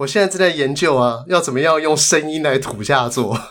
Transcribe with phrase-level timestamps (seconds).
[0.00, 3.38] 我现在正在研究啊，要怎么样用声音来土下座。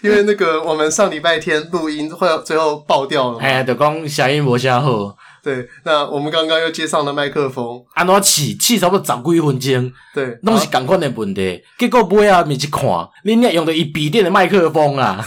[0.00, 5.14] 因为那个我们上礼拜天录音会最后爆掉了，哎，就讲声音无啥好。
[5.42, 11.62] 对，那我们刚刚又接上了麦克风，安怎试试差不多十几分钟，对，拢是同款的问题。
[11.78, 12.84] 结果尾啊，面一看，
[13.26, 15.22] 恁俩用的一笔电的麦克风啊，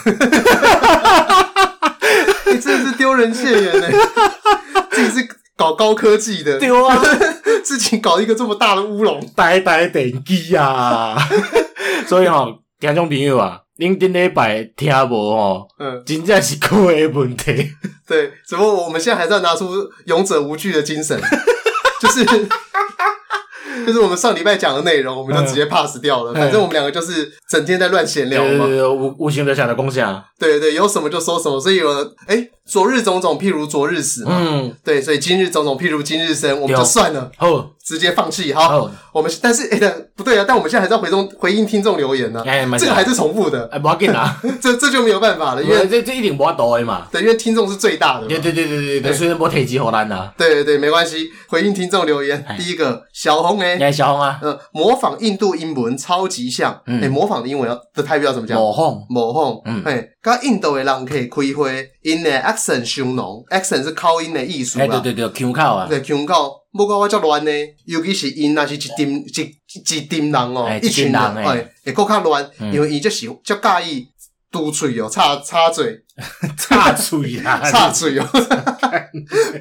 [2.47, 3.87] 你 真的是丢人现眼呢！
[4.89, 5.27] 自己是
[5.61, 6.99] 搞高科技的，对啊，
[7.63, 11.15] 自己搞一个这么大的乌龙，呆呆电机啊！
[12.07, 13.59] 所以吼、哦，听众朋友啊。
[13.77, 17.67] 恁顶礼拜听无吼，嗯，真正是个的问题。
[18.07, 19.71] 对，只不过我们现在还是要拿出
[20.05, 21.19] 勇者无惧的精神，
[21.99, 22.23] 就是
[23.83, 26.31] 就是我们上礼拜讲的内容，我们就直接 pass 掉了。
[26.33, 30.23] 嗯、反正我们两个就是整天在乱闲聊嘛，无无形的想的共享。
[30.49, 34.31] 对对，有什么就说什么，所以有了哎，昨日种种，譬如昨日死嘛。
[34.39, 37.31] 嗯，对，所以今日种种，譬如今日生，我们就算了。
[37.37, 37.69] 哦。
[37.83, 38.89] 直接放弃，好，oh.
[39.11, 58.55] 我们但是哎、欸，不对啊，但我们现在还是要回中回应听众留言呢、啊，hey, 这个还是重复的，哎，不要紧啊， 这这就没有办法了，因为这这一定不要多的嘛，对，因为听众是最大的，对对对对对，所以无体积好难呐，对对对，没关系，回应听众留言，第一个小红哎、欸，小红啊，嗯，模仿印度英文超级像，哎、模仿的英文要的泰语要怎么讲？
[58.55, 66.61] 模仿，模仿，嗯，哎，跟印度的人可以开会，因的 accent 上浓，accent 是口音的意思啊，对对对，腔口啊，对腔口。
[66.73, 67.51] 不过我较乱呢，
[67.83, 69.25] 尤其是因若是一阵一
[69.89, 71.43] 一阵人哦，一群人哎，
[71.83, 74.07] 会更较乱，因为伊就是较介意
[74.51, 75.97] 嘟嘴哦，插插嘴，
[76.57, 78.27] 插嘴啊， 插嘴哦，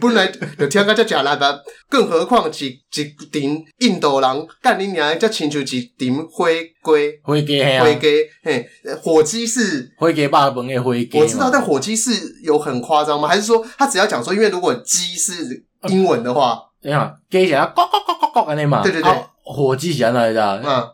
[0.00, 0.26] 本来
[0.58, 8.08] 就听个遮食力吧，更何况是一阵印度人，干你娘，才亲像一阵火鸡，火鸡嘿啊，火鸡
[8.42, 12.10] 嘿，火鸡是灰鸡肉饭的灰鸡，我知道，但火鸡是
[12.42, 13.28] 有很夸张吗？
[13.28, 16.58] 还是说他只要讲说，因为如果鸡是英文的话？
[16.82, 18.82] 你看，鸡是啊，咕咕咕咕咕安尼嘛。
[18.82, 19.12] 对对对，
[19.44, 20.62] 火鸡是安怎的？
[20.64, 20.88] 嗯，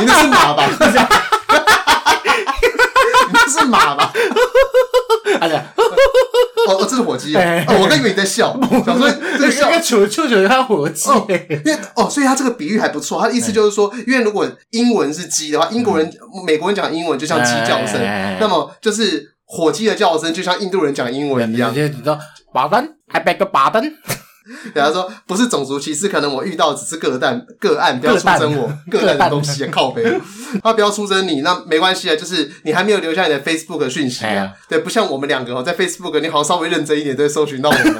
[0.00, 0.68] 你那是马吧？
[3.48, 4.12] 是马吧？
[5.40, 7.40] 哎呀，哦哦，这是火鸡哦，
[7.80, 16.10] 我刚以为你在笑，想说这个笑，球球球他火鸡，因为哦，所以他这个比喻还不错，他的意思就是说，因为如果英文是鸡的话，英国人、
[16.46, 18.00] 美国人讲英文就像鸡叫声，
[18.40, 22.18] 那么就是火鸡的叫声就像印度人讲英文一样，你知道？
[22.52, 23.82] 巴登还背个巴登，
[24.74, 30.02] 对他说不是种族歧视，可能我遇到只是个案个案，不要出征我个案的东西，靠北，
[30.62, 37.94] 他不要出征你，那没关系啊，就是你还没有留下你的 Facebook 讯息啊，对，不像我们两个哦，在 Facebook 你好像稍微认真一点，都会搜寻到我们，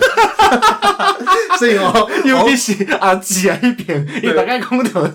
[1.59, 5.09] 所以哦，因为你是阿吉啊一边，你大概空头。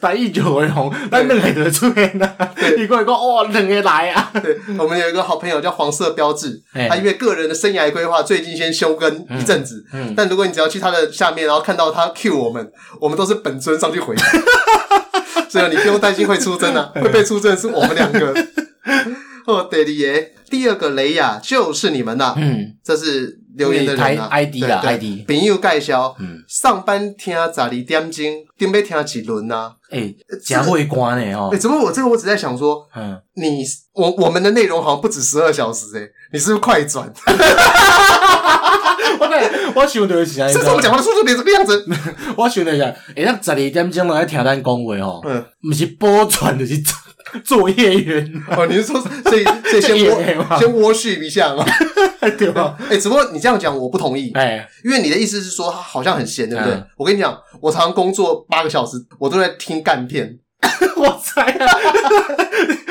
[0.00, 2.36] 台语就会红，但两个就出现了。
[2.76, 4.30] 你过来讲，哇，两个来啊！
[4.42, 9.84] 对，我们有一个好朋友叫黄色标志，他因为个人的生涯规划，最近先休更一阵子。
[9.92, 14.14] 嗯，但如果你只要去他的下面，然后看到他 cue 我们， 我们都是本尊上去回。
[15.48, 18.34] 所以你不用担心会出征啊， 会被出征是我们两个。
[19.46, 22.34] 哦，对的耶，第二个雷亚就是你们呐。
[22.36, 23.40] 嗯，这是。
[23.58, 25.26] 留言的人啊，ID 啦，ID。
[25.26, 28.24] 朋友介绍，嗯，上班听十二点钟，
[28.56, 29.74] 准备听几轮啊？
[29.90, 31.50] 诶，真会关呢哦。
[31.52, 37.12] 哎，怎么我这个我只在想说，嗯，你我我们的内容好像不止十二小时诶，你是不是快转？
[39.20, 41.84] 我对，我想的是，这是我讲话的速度变这个样子。
[42.36, 42.80] 我想的是，
[43.16, 46.80] 诶，那十二点钟拢在听咱讲话哦，嗯，不是播转就是
[47.42, 48.66] 作业员哦。
[48.66, 51.64] 你是说，所以所以先先 worship 一下嘛？
[52.38, 52.76] 对吧？
[52.80, 54.30] 哎、欸，只不过你这样讲，我不同意。
[54.34, 56.74] 哎，因为你的意思是说，他好像很闲，对不对？
[56.74, 60.38] 嗯、我跟你讲，我常常工作八个小时，我都在听干片。
[60.96, 61.66] 我猜啊，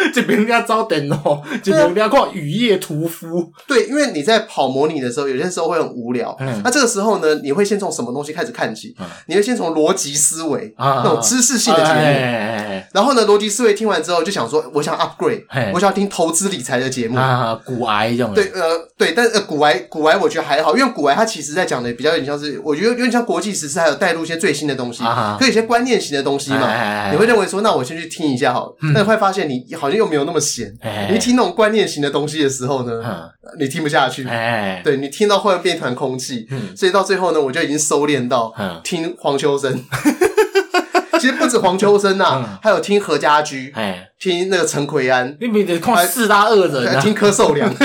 [0.14, 3.52] 这边人家招电哦，这边人家靠雨夜屠夫。
[3.68, 6.36] 对，因为你在跑模拟的时候，有些时候会很无聊。
[6.40, 8.96] 嗯，那这个时候呢，你会先从什么东西开始看起？
[9.28, 12.82] 你会先从逻辑思维那种知识性的节目。
[12.94, 15.44] 然后呢，逻辑思维听完之后，就想说，我想 upgrade，
[15.74, 18.34] 我想要听投资理财的节目啊，股癌这种。
[18.34, 25.04] 对，呃，对，但是股癌股癌我觉得还好，因为股癌它其实在讲的比较有点像是，我觉得有点像国际时事，还有带入一些最新的东西，
[25.38, 27.12] 可以一些观念型的东西嘛。
[27.12, 27.58] 你会认为说。
[27.58, 30.74] 那我先去听一下好了，嗯、但会发现你好像又没有那么闲。
[30.82, 33.30] 欸、你听那种观念型的东西的时候呢，嗯、
[33.60, 34.28] 你听不下去。
[34.28, 38.54] 哎、对，你听到后面变一团空气，嗯、所以到最后呢，我就已经收敛到
[38.84, 39.74] 听黄秋生。
[39.74, 47.70] 嗯、 其实不止黄秋生呐、还有听何家駒，欸、听那个陈奎安，你比得看四大恶人、啊，听柯受良。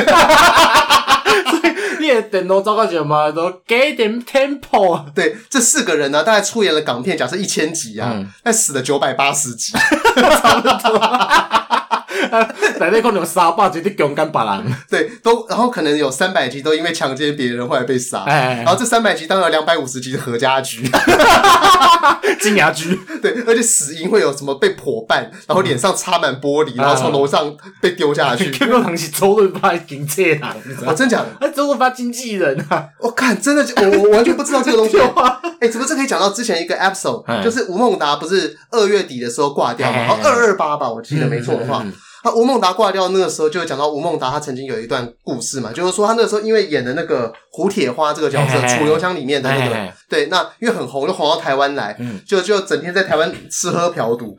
[2.01, 3.31] 你的电脑糟糕点嘛？
[3.31, 5.05] 都给点 tempo。
[5.15, 9.73] 对，这四个人呢，大概出演了港片，假设一千集啊，但死了九百八十集，
[10.43, 10.99] 差不多。
[12.79, 20.83] 在那可能有三百集在强奸别人，对，都然后可能有三百集都因为强奸别人后来被杀，哎，哎，哎，然后这三百集当然两百五十集是何家驹，
[22.41, 28.51] 金牙驹， 对，而且死因会有什么被剖半，然后脸上插满玻璃，然后从楼上被丢下去。
[28.51, 30.41] Q Q 糖是周润发经纪人，
[30.87, 31.27] 哦，真假的？
[31.41, 32.89] 哎，周润发经纪人啊！
[32.99, 34.99] 我看真的，我我完全不知道这个东西。
[35.61, 39.99] 哎，怎么这可以讲到之前一个 episode，就是吴孟达不是二月底的时候挂掉嘛？
[39.99, 41.85] 然后二二八吧，我记得没错的话。
[42.23, 51.97] 他吴孟达挂掉那个时候，就讲到吴孟达他曾经有一段故事嘛，就是说他那个时候因为演的那个胡铁花这个角色，楚留香里面的那个，对，那因为很红，就红到台湾来，
[52.27, 54.37] 就就整天在台湾吃喝嫖赌，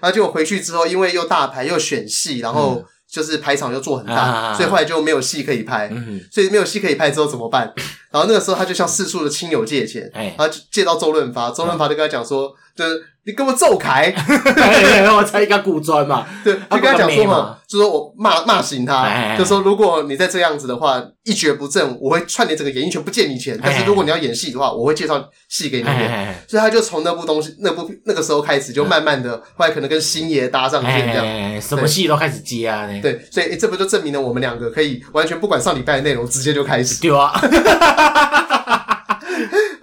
[0.00, 5.90] 然后结果回去之后，因为又大牌又选戏，然后就是排场又做很大，所以后来就没有戏可以拍，
[6.30, 7.72] 所以没有戏可以拍之后怎么办？
[8.10, 10.08] 然后那个时候他就向四处的亲友借钱，
[10.38, 13.04] 然后借到周润发，周润发就跟他讲说，就是。
[13.26, 14.12] 你给我走开！
[15.16, 23.58] 我才一个古装嘛，对，就跟他讲说嘛，就说我骂骂醒他，就说如果你再这样子的话，一蹶不振，我会串联整个演艺圈不借你钱。
[23.62, 26.34] 但是如果你要演戏的话，我会介绍戏给你演。
[26.46, 32.86] 所以他就从那部东西、那部那个时候开始，就慢慢的，后来可能跟星爷搭上线这样，什么戏都开始接啊。
[33.00, 37.00] 对，所以这不就证明了我们两个可以完全不管上礼拜的内容，直接就开始。
[37.00, 37.32] 对啊。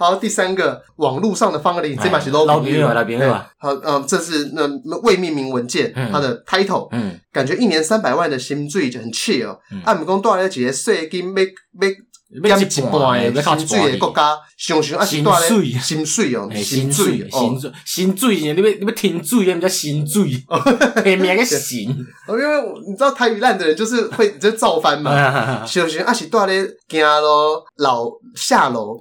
[0.01, 3.31] 好，第三个网络上的方格里，这把是老朋友，老朋友。
[3.59, 4.67] 好，嗯，这是那
[5.01, 11.93] 未命名文件，它的 title，嗯，感觉一年三百万的薪水就很 chill，按不讲带来几个税金，没没
[12.43, 15.49] 减一半的薪水诶国家，想想啊是带来
[15.81, 20.41] 薪水哦，薪水，薪水，薪水，你要你要停水，人家薪水，
[21.03, 21.89] 别名个薪，
[22.29, 22.45] 因为
[22.87, 25.11] 你知道台语烂的人就是会就造反嘛，
[25.67, 27.27] 想想啊是带咧行路
[27.77, 28.05] 老
[28.35, 28.97] 下楼。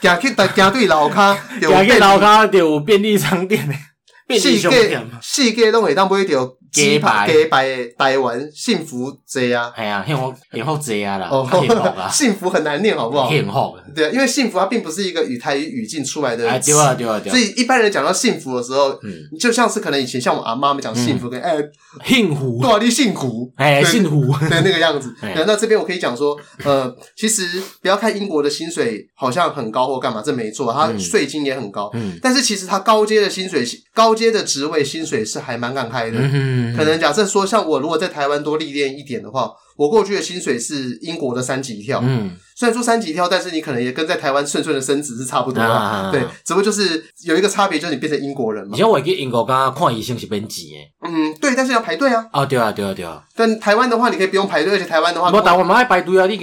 [0.00, 3.78] 行去台行对楼骹，行去楼骹就有便利商店诶
[4.26, 6.40] 便利商店，世界拢会当买到
[6.72, 13.28] 鸡排，鸡排的台湾幸福街啊，哎呀，幸福幸福街啊啦， 幸福很难念，好不好？
[13.30, 21.56] 幸福，对啊，因为幸福它并不是一个语台语语境出来的，对啊对啊对啊，所以一般人讲到幸福的时候，嗯，就像是可能以前像我阿妈们讲幸福，跟哎
[22.04, 25.14] 幸福，多少你幸福，哎幸福，对那个样子。
[25.46, 37.48] 那这边我可以讲说，呃，其实不要看英国的薪水好像很高或干嘛，这没错，它税金也很高，嗯，但是其实它高阶的薪水，高阶的职位薪水是还蛮敢开的，嗯，可能假设说。
[37.48, 41.98] 像我如果在台湾多历练一点的话，我过去的薪水是英国的三级跳。
[42.02, 45.62] 嗯，虽然说三级跳，但是你可能也跟在台湾顺顺的升职是差不多。
[45.62, 48.74] 啊，对，只不过就是有一个差别，就是你变成英国人嘛。
[48.74, 50.92] 以前我去英国刚刚看医生是免钱诶。
[51.08, 52.26] 嗯，对，但是要排队啊。
[52.32, 53.22] 啊，对啊，对啊，对啊。
[53.34, 56.26] 但台湾的话，你可以不用排队，而且台湾的话，我台湾嘛爱排队啊。
[56.26, 56.36] 你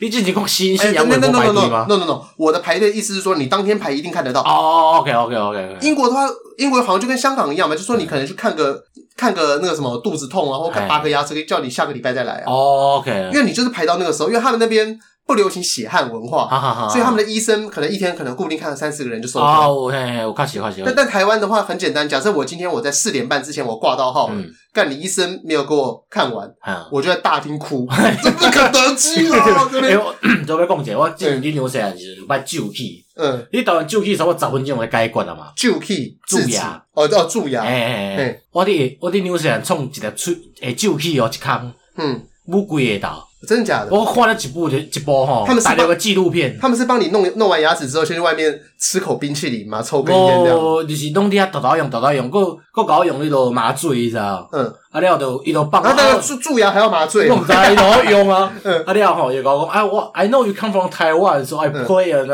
[0.00, 4.42] 你之前讲新新阳文不排队吗？No No No，我的排队意思是说，你当天排一定看得到。
[4.42, 5.78] 哦，OK OK OK。
[5.80, 6.26] 英国的话，
[6.58, 8.84] 英国好像就跟香港一样嘛，就说你可能去看个。
[9.20, 12.44] 看个那个什么肚子痛啊，或看拔个牙齿，可以叫你下个礼拜再来啊。
[12.46, 16.48] 哦，OK，因为你就是排到那个时候，因为他们那边不流行血汗文化，
[16.88, 19.44] 所以他们的医生可能一天可能固定看了三四个人就收了。
[19.44, 20.86] 哦，我看，我看喜欢喜欢。
[20.86, 24.30] 但但台湾的话很简单，假设我今天我在四点半之前我挂到号，
[24.72, 26.50] 干你医生没有给我看完，
[26.90, 27.86] 我就在大厅哭，
[28.24, 29.68] 这不可得机啊！
[29.70, 30.14] 这边我
[30.46, 33.04] 这边讲一下，我之前去纽西兰是买酒气。
[33.22, 35.52] 嗯，你台湾酒气差不多十分钟就解决了嘛？
[35.54, 37.62] 酒气、蛀牙，哦哦，蛀牙。
[37.62, 43.88] 哎哎哎，我伫我伫纽西兰创一个喙诶蛀气哦一空，嗯，乌龟个头，真的假的？
[43.90, 50.58] 我看了几部一部吼，他们拍了个纪录片，他们是帮你弄弄完牙齿之后，先去外面吃口冰淇淋嘛，抽根烟这样。
[50.58, 54.48] 哦，就是弄滴啊，倒倒用，倒倒用，够够搞用迄个麻醉，你知道？
[54.52, 54.72] 嗯。
[54.90, 58.52] 啊了就伊就放，啊那个蛀蛀牙还要麻醉，我毋知伊怎用啊。
[58.84, 62.24] 啊了吼伊讲讲，哎我 I know you come from Taiwan，so I play a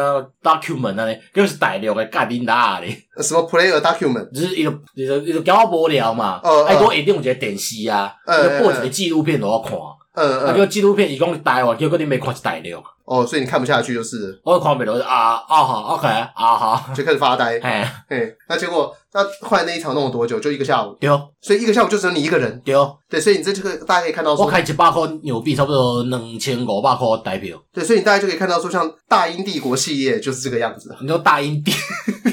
[0.42, 2.96] document 安尼，就是大陆的干恁哪哩？
[3.22, 4.30] 什么 play a document？
[4.32, 6.40] 就是伊就伊就伊就搞我无聊嘛。
[6.42, 6.64] 哦。
[6.64, 9.72] 哎，我一定有一个电视啊，就播一个纪录片给我看。
[10.22, 12.82] 啊，叫纪录片伊讲台湾，结果你没看是大陆。
[13.06, 14.38] 哦，所以你看不下去就是。
[14.44, 17.58] 我看不了，啊啊好，OK，啊好，就开始发呆。
[17.60, 18.94] 哎嘿，那结果。
[19.14, 20.38] 那后来那一场弄了多久？
[20.38, 20.94] 就一个下午。
[21.00, 21.08] 对，
[21.40, 22.60] 所以一个下午就只有你一个人。
[22.62, 22.74] 对，
[23.08, 27.56] 对，所以你这这个大家可以看到说，我开一百块纽币，差不多两千五百块台票。
[27.72, 30.94] 对，所以你大家就可以看到说，像大英帝国系列就是这个样子。
[31.00, 31.72] 你说大英帝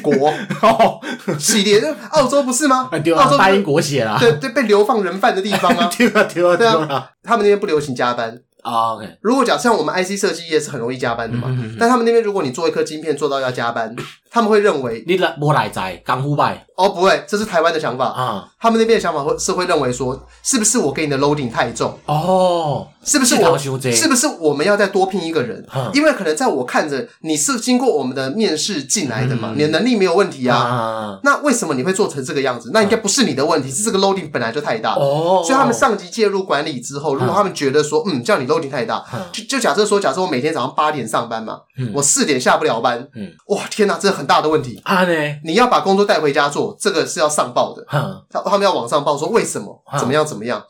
[0.01, 0.33] 国
[1.39, 2.89] 系列，澳洲不是吗？
[3.01, 4.17] 对，澳洲大英国血啦。
[4.19, 5.89] 对对，被流放人犯的地方啊。
[5.97, 8.37] 对啊对啊对啊，他们那边不流行加班。
[8.63, 9.17] 啊，OK。
[9.21, 11.47] 如果假设像我们 IC 设计业是很容易加班的嘛，
[11.79, 13.95] 但他们那边如果你做一颗晶片做到要加班。
[14.33, 18.49] 他们会认为你来无来在港腐败哦，不会，这是台湾的想法啊。
[18.59, 22.87] 他们那边的想法会是会认为说，是不是我给你的 loading 太重哦？
[23.05, 23.55] 是不是我？
[23.91, 25.63] 是不是我们要再多聘一个人？
[25.93, 31.19] 因为可能在我看着你是经过我们的面试进来的嘛，你的能力没有问题啊。
[31.23, 32.71] 那为什么你会做成这个样子？
[32.73, 35.43] 那应该不是你的问题，是这个 loading 本来就太大哦。
[35.45, 41.59] 所以他们上级介入管理之后，如果他们觉得说，嗯，叫你 loading 太大，就就假设说，假设我每天早上八点上班嘛，
[41.93, 43.07] 我四点下不了班，
[43.49, 45.05] 哇，天哪，这是很大的问题啊！
[45.43, 47.85] 你要把工作带回家做，这个是要上报的。
[48.29, 50.63] 他他们要往上报说为什么怎么样怎么样。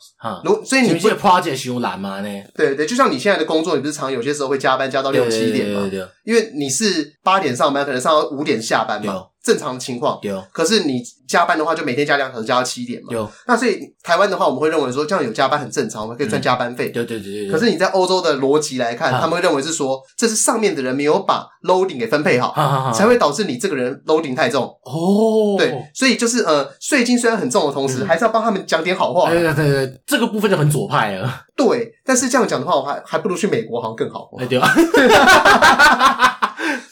[0.44, 2.20] 如所以你不是跨界修懒吗？
[2.20, 2.28] 呢？
[2.56, 5.88] 对对，就像你现在的工作，你不是常有些时候会加班加到六七点吗？
[6.24, 9.26] 因为你是八点上班，可能上到五点下班嘛。
[9.44, 10.42] 正常的情况，有。
[10.52, 13.08] 可是你加班的话，就每天加两小时，加到七点嘛。
[13.10, 13.30] 有。
[13.46, 16.88] 那所以台湾的话，我们会认为说，这样有加班很正常，我们可以赚加班费。
[16.88, 17.50] 对对对对。
[17.50, 24.64] 可是你在欧洲的逻辑来看，他们会认为是说，这是上面的人没有把 loading 给分配好，才会导致你这个人 loading 太重。
[24.64, 25.56] 哦。
[25.58, 29.30] 对，所以就是呃，税金虽然很重的同时，还是要帮他们讲点好话。
[29.30, 31.44] 对对对对，这个部分就很左派了。
[31.54, 34.30] 对，但是这样讲的话，我还还不如去美国，好像更好。
[34.48, 34.68] 对吧？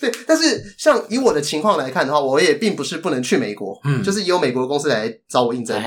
[0.03, 5.81] 对，但是像以我的情况来看的话，我也并不是不能去美国，嗯，就是也有美国的公司来找我应征，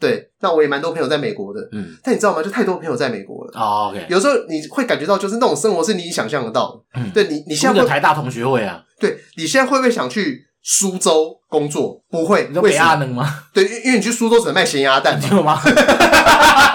[0.00, 2.42] 对，那我也蛮多朋友在美国的，嗯，但你知道吗？
[2.42, 12.00] 就太多朋友在美国了，哦，OK，有时候你会感觉到就是那种生活是你想象得到的，嗯，对你，你现在会台大同学会啊，对，你现在会不会想去苏州工作？
[12.10, 13.44] 不会，你说北亚能吗？
[13.52, 15.60] 对，因因为你去苏州只能卖咸鸭蛋，你有吗？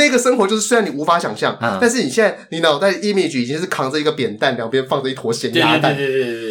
[0.00, 5.96] 就是那个生活，就是虽然你无法想象，嗯、但是你现在你脑袋 image 已经是扛着一个扁担，两边放着一坨咸鸭蛋，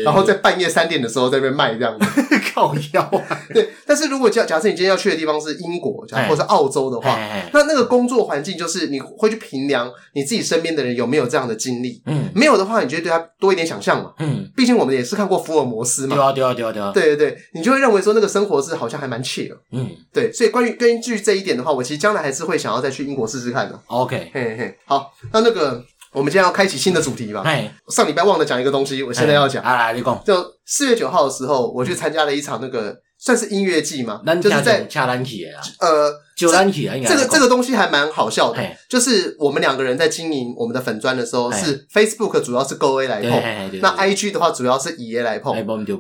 [0.04, 1.98] 然后在半夜三点的时候在那边卖这样。
[1.98, 2.06] 子，
[2.54, 3.42] 靠腰啊！
[3.54, 7.18] 对，但是如果假假设你今天要去的地方是英国，或者是澳洲的话，
[7.54, 23.80] 那那个工作环境就是你会去评量你自己身边的人有没有这样的经历，嗯，没有的话，你就会对他多一点想象嘛，嗯，毕竟我们也是看过福尔摩斯嘛，对啊，对啊，对啊，对啊，对对对，你就会认为说那个生活是好像还蛮 chill，嗯，对，所以关于根据这一点的话，我其实将来还是会想要再去英国试试试看的。
[23.88, 27.42] OK，嘿嘿，好，那那个我们今天要开启新的主题吧。
[27.46, 29.64] 哎，上礼拜忘了讲一个东西，我现在要讲。
[29.64, 30.24] 来来，你讲。
[30.26, 35.62] 就四月九号的时候，我去参加了一场那个算是音乐季嘛，就是在恰兰奇啊。
[35.80, 37.10] 呃，九兰奇啊，应该。
[37.10, 45.54] 这个这个东西还蛮好笑的，就是我们两个人在经营我们的粉砖的时候，是 Facebook 主要是勾 A 来碰，那 IG 的话主要是爷爷来碰。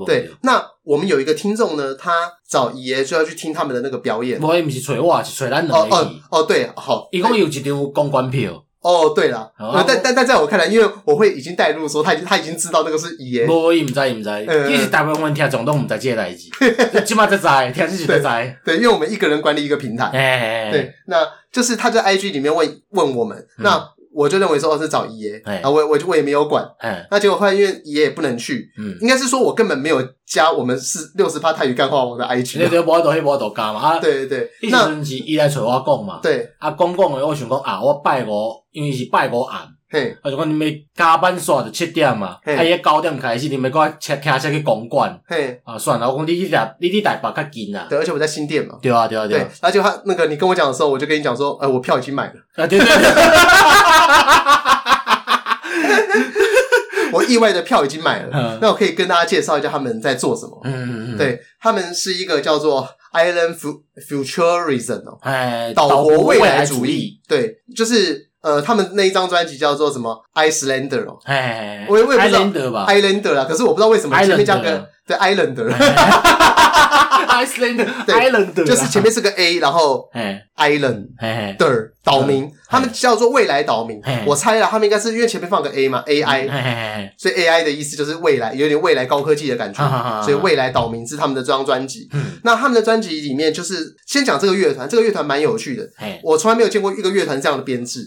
[0.06, 4.42] 对，那我们有一个听众呢，他找爷爷就要去听他们的那个表演。
[4.42, 5.76] 我也不是找我，是找咱两个。
[5.76, 8.64] 哦哦哦，对，好，一共有一张公关票。
[8.81, 9.51] 哦，对了，
[9.86, 13.45] 但但但在我看来，因为我会已经带入说，他已经他已经知道那个是爷爷。
[13.45, 14.29] 不，伊唔知，伊唔知，
[14.67, 16.50] 其实大部分听众都唔知这个代志，
[17.03, 18.57] 起码在知，听自己在在。
[18.63, 20.05] 对，因为我们一个人管理一个平台。
[20.13, 23.89] 哎，对，那就是他在 IG 里面问问我们，那。
[24.20, 26.62] 我就认为说我是找爷爷，啊，我我就我也没有管，
[27.10, 53.10] 那结果后来因为爷爷也不能去，嗯，应该是说我根本没有加我们是六十趴泰语干话王的 IG，对对，无法度迄无法度加嘛，啊，对对对，那是伊来找我讲嘛，对，啊，讲讲的我想讲啊，我拜五，因为是拜五暗，嘿，我就讲你们加班煞就七点嘛，啊，伊九点开始，你们给我骑骑车去公馆，嘿，啊，算了，我讲你去台，你去台北较近啊，对，而且我在新店嘛，对啊对啊对，而且他那个你跟我讲的时候，我就跟你讲说，哎，我票已经买了，啊，对对对。
[57.12, 60.62] 我意外的票已经买了，那我可以跟大家介绍一下他们在做什么。
[60.63, 63.58] 嗯嗯嗯，对，他们是一个叫做 Island
[64.08, 67.19] Futurism 哦，哎，岛国未来主义。
[67.27, 75.74] 对，就是呃，他们那一张专辑叫做什么？Icelander 哦，哎，我我也不知道 Islander 吧，Islander 啦，可是我不知道为什么前面加个 对 Islander。
[77.30, 80.10] Islander，Islander，就是前面是个 A，然后
[80.58, 81.08] Island
[81.58, 84.01] 的岛民，他们叫做未来岛民。
[84.25, 90.22] 我猜了，他们应该是因为前面放个 A 嘛，AI，所以 AI 的意思就是未来，有点未来高科技的感觉。
[90.24, 92.10] 所以未来岛民是他们的这张专辑。
[92.44, 95.88] 那他们的专辑里面，就是先讲这个乐团，这个乐团蛮有趣的。
[96.24, 98.06] 我从来没有见过一个乐团这样的编制。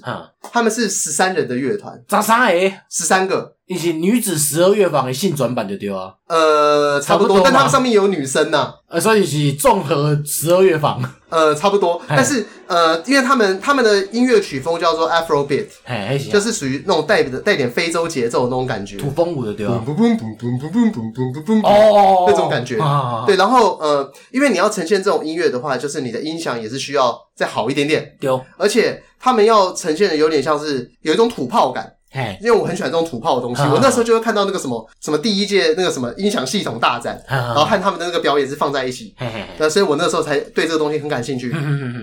[0.52, 2.72] 他们是十三人的乐团，咋三个？
[2.90, 3.54] 十三个。
[3.68, 6.12] 你是女子十二乐坊的性转版就丢啊？
[6.26, 8.74] 呃，差不多，但他们上面有女生呐。
[8.88, 11.00] 呃，所以是综合十二乐坊。
[11.30, 15.66] 呃，差不多，但是呃，因为他们他们的音乐曲风叫做 Afrobeat，
[16.30, 19.82] 就是属于那种带的带点非洲节奏的那种感觉，土风舞的对吧？
[21.62, 22.78] 哦，那种感觉。
[22.78, 28.14] 啊对，然后呃，因为你要呈现这种音乐的话，就是你的音响也是需要再好一点点。
[28.20, 31.90] 丢，而且他们要呈现的有点像是有一种土炮感。
[32.40, 39.14] 因为我很喜欢这种土炮的东西，我那时候就会看到那个什么什么第一届那个什么音响系统大战，然后和他们的那个表演是放在一起，
[39.58, 41.50] 那所以我那时候才对这个东西很感兴趣。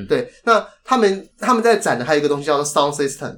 [0.07, 3.37] 对，那他们他们在展的还有一个东西叫做 Sound System，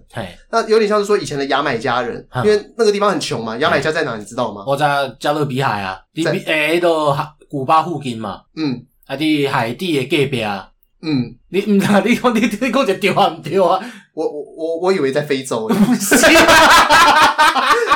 [0.50, 3.58] 那有点像是说以前的牙买加人，因为那个地方很穷嘛。
[3.58, 4.16] 牙买加在哪？
[4.16, 4.64] 你知道吗？
[4.66, 7.16] 我在加勒比海啊，在诶，都
[7.50, 8.42] 古巴附近嘛。
[8.56, 10.70] 嗯，啊，伫海地的隔壁啊。
[11.04, 13.80] 嗯，你唔知你讲你你讲就对啊唔对啊？
[14.14, 15.68] 我我我我以为在非洲。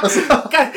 [0.01, 0.21] 不是，
[0.51, 0.71] 干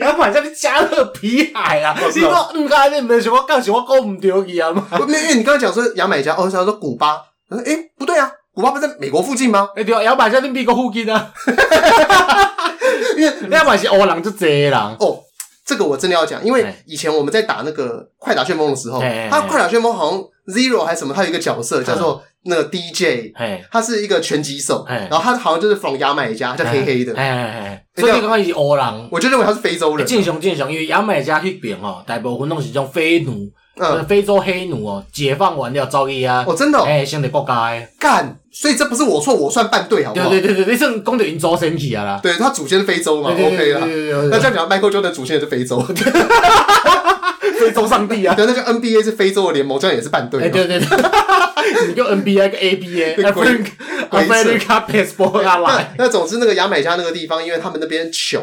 [0.00, 1.94] 牙买加在加勒比海啊！
[2.14, 4.86] 你讲唔该，你唔是我讲是我讲唔对去啊嘛？
[5.00, 7.20] 因为你刚刚讲说牙买加，哦，想说古巴。
[7.50, 9.68] 诶、欸，不对啊，古巴不是在美国附近吗？
[9.76, 11.32] 哎、欸，对啊，牙买加在美国附近啊。
[13.16, 15.18] 因为牙买加是欧人就济人哦。
[15.72, 19.00] 这个我真的要讲，因为以前我们在打那个快打旋风的时候，
[19.30, 20.20] 他快打旋风好像
[20.54, 23.32] Zero 还是什么，他有一个角色叫做那个 DJ，
[23.70, 27.14] 他是一个拳击手，然后他好像就是 from 牙买加，叫黑黑的。
[27.96, 30.06] 所以你刚刚是欧人，我就认为他是非洲人。
[30.06, 33.50] 进雄进雄，因为牙买加那边哦，大部分都是这种非奴。
[33.76, 36.44] 嗯，非洲黑奴哦，解放完了遭遇啊！
[36.46, 40.28] 哦，真的，哎，兄弟国家诶干，所以这不是我错，我算半对，好不好？
[40.28, 42.20] 对对对对，你算讲到因祖先去啊啦。
[42.22, 43.80] 对，他祖先是非洲嘛，OK 啦。
[44.30, 45.80] 那这样讲，Michael Jordan 祖先也是非洲，
[47.58, 48.34] 非洲上帝啊。
[48.36, 50.50] 对，那个 NBA 是非洲的联盟，这样也是半对。
[50.50, 50.86] 对对对，
[51.88, 53.82] 你个 NBA 个 ABA。
[54.12, 58.42] America passport 那那总之那个牙买加那个地方，因为他们那边穷，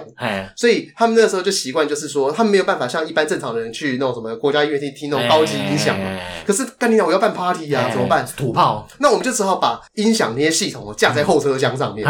[0.56, 6.20] 所以他们那时候就习惯，就是说他们没有办法像一般正常的人去那种什么国家音乐厅听那种高级音响嘛。
[6.46, 8.26] 可是干你讲，我要办 party 啊，怎么办？
[8.36, 8.88] 土炮。
[8.98, 12.04] 那我们就只好把音响那些系统架在后车厢上面，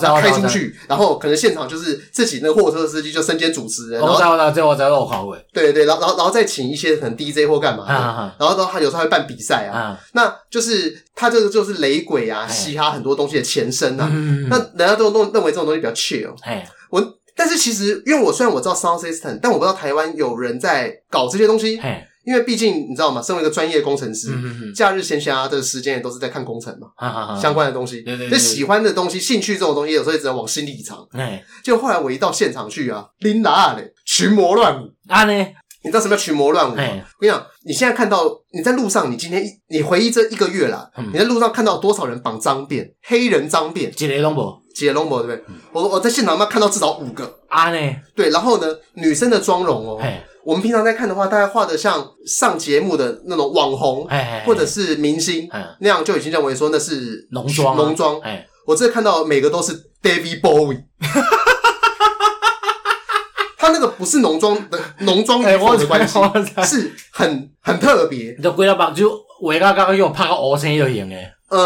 [0.00, 4.00] 然后开出去，然后可能现场就是自己那个货车司机就身兼主持人。
[4.00, 4.16] 然后
[4.50, 5.38] 最后再绕考位。
[5.52, 13.02] 对对对，然后然后然后再请一些可能 DJ 或干嘛，然后然后他有时候还会办比赛啊，那就是他这个就是雷鬼啊，嘻哈很。
[13.02, 16.32] 多东西的前身呐、啊，嗯、那人家都弄认为这种东西比较 chill。
[16.42, 21.80] 哎我但是其实，因为我虽然我知道 sound system，但我不知道台湾有人在搞这些东西。
[21.80, 23.20] 嘿因为毕竟你知道吗？
[23.20, 28.02] 身为一个专业工程师，嗯、假日闲暇的时间也都是在看工程嘛，哈哈哈哈相关的东西。
[28.02, 31.04] 对对对，就喜欢的东西、兴趣这种东西，有时候也只能往心里藏。
[31.14, 35.46] 哎就后来我一到现场去啊，琳达嘞，群魔乱舞啊呢。
[35.84, 36.82] 你知道什么叫群魔乱舞吗？
[36.82, 45.44] 嘿我跟你讲，你现在看到你在路上，你今天一你回忆这一个月啦，嗯、你在路上看到多少人绑脏辫，黑人脏辫，几个拢无，几个拢无，对不对？
[45.48, 47.38] 嗯、我我在现场嘛看到至少五个？
[47.48, 47.96] 啊呢？
[48.14, 50.22] 对，然后呢，女生的妆容哦，嘿。
[50.44, 54.08] 我们平常在看的话，大概画的像上节目的那种网红，
[54.44, 55.60] 或者是明星嘿。
[55.80, 58.20] 那样，就已经认为说那是浓妆浓妆。
[58.66, 59.72] 我这看到每个都是
[60.02, 60.82] David Bowie。
[63.62, 66.18] 他那个不是浓妆的 浓妆与否的关系，
[66.64, 68.34] 是很很特别。
[68.36, 69.08] 你就归到把就
[69.40, 71.30] 我刚刚用拍个鹅身就赢诶。
[71.48, 71.60] 呃，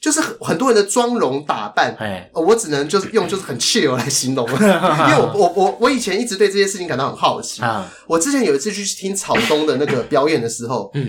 [0.00, 7.60] 就是很多人的妆容打扮，哎，我只能就是用就是很 chill 来形容， 因为我我我我以前一直对这些事情感到很好奇。
[7.60, 11.06] 啊我之前有一次去听草东的那个表演的时候，嗯，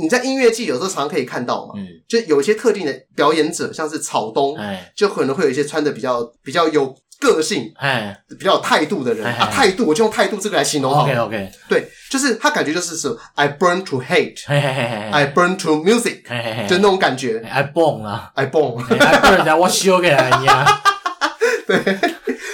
[0.00, 6.94] 你在音乐季有时候常常可以看到嘛，嗯，就有一些特定的表演者，像是草东，哎，就可能会有一些穿的比较比较有。
[7.20, 11.02] 个性，哎，比较有态度的人啊，态度，我就用态度这个来形容好。
[11.02, 16.22] OK，OK，对，就是他感觉就是是，I burn to hate，I burn to music，
[16.68, 17.42] 就那种感觉。
[17.50, 20.80] I burn 啊，I burn，I burn，我修给人家。
[21.66, 21.78] 对，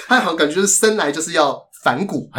[0.09, 1.63] 他好像感觉就是生来就是要。
[1.85, 2.31] 反骨，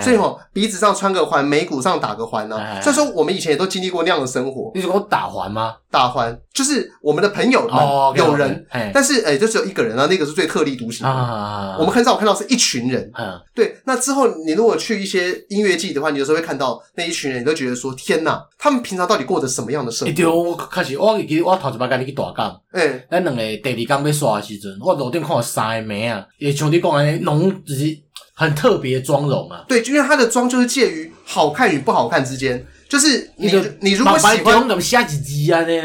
[0.00, 2.80] 所以吼鼻子上穿个环，眉骨上打个环呢。
[2.80, 4.70] 所以说我们以前也都经历过那样的生活。
[4.72, 5.74] 你是说打环吗？
[5.90, 7.76] 打环就是我们的朋友们
[8.14, 11.76] 有人，但是诶就只有一个人啊，那个是最特立独行的。
[11.78, 13.10] 我们很少看到是一群人。
[13.52, 13.76] 对。
[13.84, 20.14] 那之后你如果去一些音乐季的话，你有时候会看到那一群人，你都觉得说天哪，他们平常到底过着什么样的生活？
[20.14, 28.03] 对，我开始我记得我头一摆跟你去大港，诶咱两个第二天要刷的时阵，我路顶看到三个妹啊，也像你讲安尼，拢就是。
[28.34, 33.48] 很特别妆容啊，对，就因为他的妆就是介于好看与不好看之间，就是你
[33.80, 34.54] 你如果喜欢？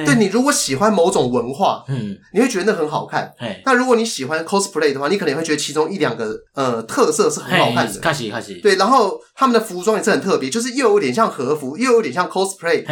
[0.05, 3.31] 对，你如果喜欢某种文化，嗯，你会觉得那很好看。
[3.65, 7.99] 那如果你喜欢 cosplay 的话，你可能会觉得其中一两个呃特色是很好看的。
[7.99, 12.83] 开始开始，对，然后他们的服装也是很特别，就是又有点像和服，又有点像 cosplay，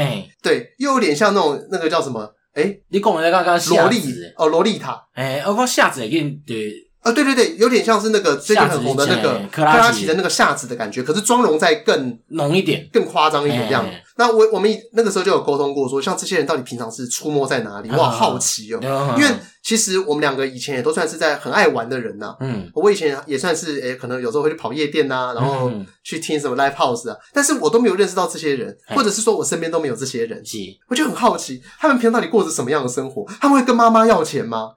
[0.42, 2.32] 对，又有点像那种那个叫什么？
[2.54, 4.00] 诶你讲的刚刚萝莉
[4.36, 6.87] 哦，萝莉塔，诶我讲夏子也给对。
[7.08, 13.86] 啊，对对对，有点像是那个最近很红的那个克拉奇的那个夏子的感觉，可是妆容再更浓一点，更夸张一点这样。
[14.18, 17.90] 那我我们那个时候就有沟通过，说像这些人到底平常是出没在哪里？
[17.92, 19.30] 我好好奇哦，因为
[19.64, 22.36] 其实我们两个以前也都算是在很爱玩的人呐。
[22.40, 25.72] 嗯，我以前也算是诶，可能有时候会去跑夜店呐，然后
[26.04, 30.42] 去听什么 live house 啊，但是我都没有认识到这些人，或者是说我身边都没有这些人。
[30.90, 33.26] 我就很好奇，他们平常到底过着什么样的生活？
[33.40, 34.72] 他们会跟妈妈要钱吗？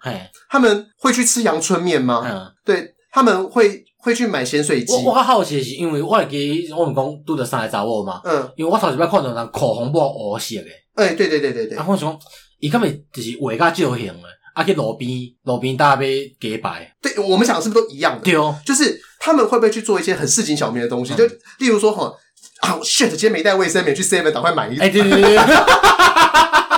[0.49, 2.23] 他们会去吃阳春面吗？
[2.27, 3.85] 嗯，对，他们会。
[4.03, 4.93] 会去买咸水鸡。
[4.95, 8.21] 我我好奇是，因为我会记我们讲拄着三个查某嘛。
[8.25, 8.51] 嗯。
[8.57, 10.67] 因为我头一摆看到人口红抹黑色的。
[10.95, 11.77] 哎，对对对对对。
[11.77, 12.19] 然后我想，
[12.59, 14.15] 伊根本就是画甲造型诶，
[14.55, 15.11] 啊去路边
[15.45, 16.05] 路边搭买
[16.41, 16.95] 假白。
[17.01, 18.25] 对，我们想的是不是都一样的？
[18.25, 21.15] 对哦，就是他们会不会去做一些很市井小民的东西？
[21.15, 21.25] 就
[21.59, 22.13] 例如说，哈
[22.61, 24.83] 啊，shit，今天没带卫生棉去 seven，赶快买一个。
[24.83, 25.37] 哎，对对对。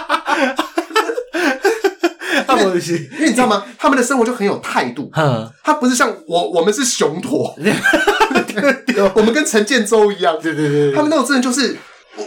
[3.18, 3.64] 因为你知道吗？
[3.78, 5.10] 他们的生活就很有态度。
[5.14, 7.54] 嗯，他不是像我，我们是雄驼。
[9.14, 10.38] 我们跟陈建州一样。
[10.40, 11.76] 对对对，他们那种真的就是，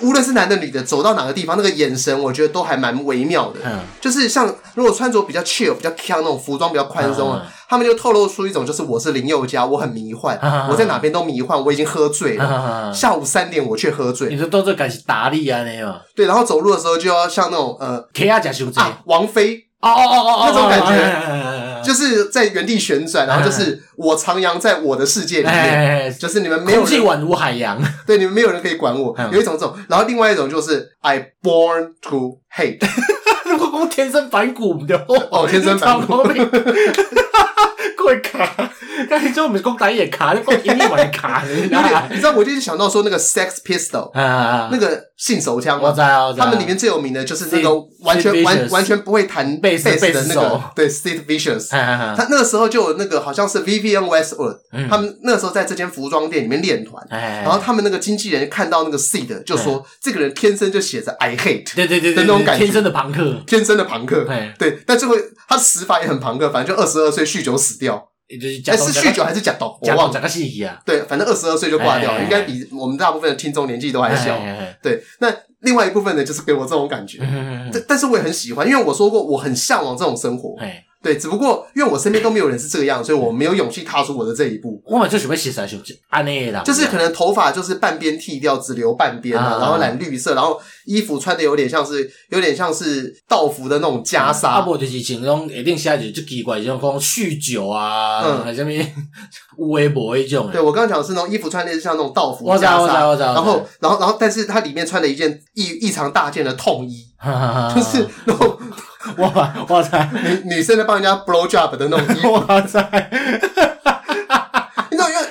[0.02, 3.60] 无论是男的女的，走到哪个地方，那个眼神，我觉得都还蛮微妙的。
[3.64, 10.38] 嗯，就是像如果穿着比较 chill、比较 chill 那种服装比较宽松啊，他们就透露出一种就是我是林宥嘉，我很迷幻，
[10.70, 12.92] 我在哪边都迷幻，我已经喝醉了。
[12.94, 14.30] 下午三点我却喝醉。
[14.30, 15.96] 你说都是感觉达利啊那样？
[16.16, 19.65] 对，然后走路的时候就要像那种呃，，K 亚假修真王菲。
[19.92, 29.16] 哦哦哦哦，那种感觉，就是在原地旋转，然后就是我徜徉在我的世界里面，就是你们没有人，宛如海洋，对，你们没有人可以管我。
[29.32, 32.80] 有一种这种，然后另外一种就是 I born to hate，
[33.80, 34.98] 我天生反骨的
[35.30, 36.24] 哦，天生反骨，
[38.06, 38.72] 会卡。
[39.10, 44.10] 但是就美国打野卡，就光英语也卡，你知道 你知道，我就是想到说那个 Sex Pistol，
[44.72, 47.70] 那个性手枪，我知道，他们里面最有名的就是那个
[48.02, 51.70] 完全完完全不会弹贝斯的那个，对，Sid Vicious，
[52.16, 54.58] 他那个时候就有那个好像是 Vivienne Westwood，
[54.90, 64.24] 他们那个时候在这间服装店里面练团，然后他们那个经纪人看到那个 Sid 就说，这个人天生就写着 I hate，对对对的那种感觉，天生的朋克，天生的朋克，
[64.58, 65.16] 对，但最后
[65.48, 68.10] 他死法也很朋克，反正就二十二岁酗酒死掉。
[68.28, 69.66] 哎，是酗酒还是假毒？
[69.82, 70.20] 我忘了。
[70.20, 70.82] 个信息啊。
[70.84, 74.36] 对，反正二十二岁就挂掉了，应该比我们大部分的听众年纪都还小。
[74.82, 77.20] 对，那另外一部分呢，就是给我这种感觉。
[77.72, 80.56] 但但是我也很喜欢，因为我说过我很向往这种生活。
[81.06, 84.82] 对，只不过因为我身边都没有人是这个样，所以我没有勇气踏出我的这一步。
[84.84, 94.48] 我们就准备写啥写安内啦，就是可能头发就是半边剃掉，只留半边啊，然后染绿色，然后衣服穿的有点像是有点像是道服的那种袈裟。
[94.48, 98.80] 啊，不就是像那种一定下就就奇怪，像讲酗酒啊，嗯，什么有
[99.76, 100.50] 诶无诶种。
[100.52, 107.06] 对，我刚刚讲的是那种衣服穿的是像那种道服袈裟，然后然后然后，但是它里面穿了一件异异常大件的痛衣，
[107.76, 108.58] 就是那种。
[109.18, 110.10] 哇哇塞！
[110.14, 113.10] 女女生在帮人家 blow job 的那种衣服，哇塞！
[114.90, 115.22] 你知道，因为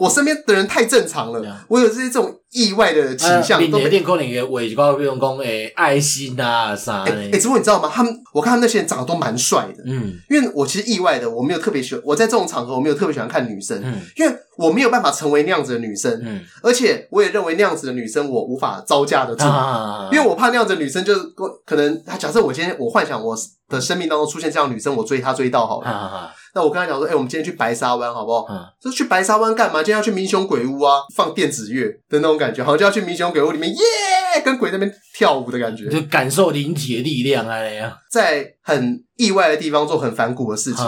[0.00, 2.40] 我身边的人太正常了，我有这些这种。
[2.54, 7.10] 意外的倾向，都一定可能会为一个比如讲诶爱心啊啥的。
[7.12, 7.90] 诶、欸，只不过你知道吗？
[7.92, 9.82] 他们，我看他们那些人长得都蛮帅的。
[9.84, 12.02] 嗯，因为我其实意外的，我没有特别喜欢。
[12.06, 13.80] 我在这种场合，我没有特别喜欢看女生。
[13.82, 16.20] 嗯，因为我没有办法成为那样子的女生。
[16.24, 19.44] 嗯，而且我也认为那样子的女生，我无法招架得住。
[19.44, 21.20] 啊，因为我怕那样子的女生，就是
[21.66, 23.36] 可能，假设我今天我幻想我
[23.68, 25.90] 的生命当中出现这样的女生，我追她追到好了。
[25.90, 28.46] 啊，那我跟她讲说，哎、欸，我们今天去白沙湾好不好？
[28.48, 29.80] 嗯，就去白沙湾干嘛？
[29.80, 32.43] 今天要去民雄鬼屋啊，放电子乐的那种感觉。
[32.44, 37.96] 感觉好像就要去民雄鬼屋里面，耶，跟鬼那边跳舞的感觉，就感受灵体的力量啊！
[38.10, 40.84] 在很意外的地方做很反骨的事情，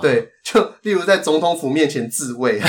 [0.00, 2.60] 对，就例如在总统府面前自慰。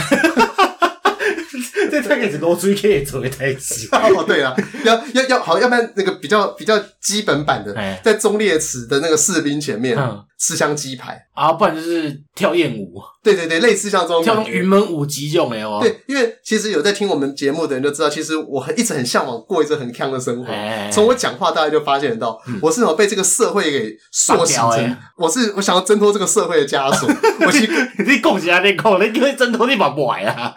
[2.00, 7.74] 这个是罗水可以做的台词 哦，对啊，要要要好，要不然那个比较比较基本版的，
[8.04, 9.98] 在忠烈祠的那个士兵前面
[10.40, 12.94] 吃香鸡排啊，不然就是跳艳舞。
[13.24, 15.80] 对对对，类似像这种跳那种云门舞集这种没有？
[15.80, 20.52] 对，因为其实有在听我们节目的人就知道，其实我很一直很向往过一个很强的生活。
[20.92, 24.98] 从我讲话，大家就发现到我是怎么被这个社会给塑形成。
[25.18, 27.08] 我是我想要挣脱这个社会的枷锁。
[27.46, 27.70] 我去，
[28.08, 30.56] 你讲起来你讲，你因为挣脱你把不来啊，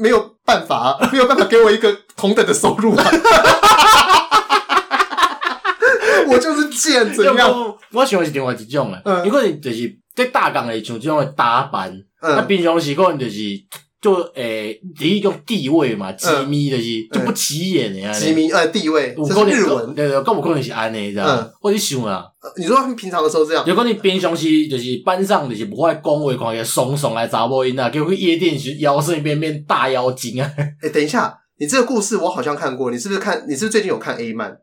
[0.00, 3.04] 没有办法，没有办法给我一个同等的收入啊。
[6.28, 7.74] 我就是贱，怎样？
[7.92, 9.98] 我喜欢是另外一种诶，因为就是。
[10.14, 13.38] 在大港诶，像这种的打扮，那平常时可能就是
[14.02, 21.48] 就诶，第一种地位嘛，机密的是就不起眼诶，机密呃地位，这是日文，对对，更不可能是安尼，知道？
[21.60, 22.24] 我就想啊，
[22.56, 30.50] 你说他们平常的时候这样，有可能平常时就是班上就是不会讲话，看起来怂怂来查某音啊，结果去夜店去摇身变变大妖精啊！
[30.82, 33.44] 诶，等一下，你这个故事我好像看过，你是不是看？
[33.48, 34.50] 你是不是最近有看 A 漫？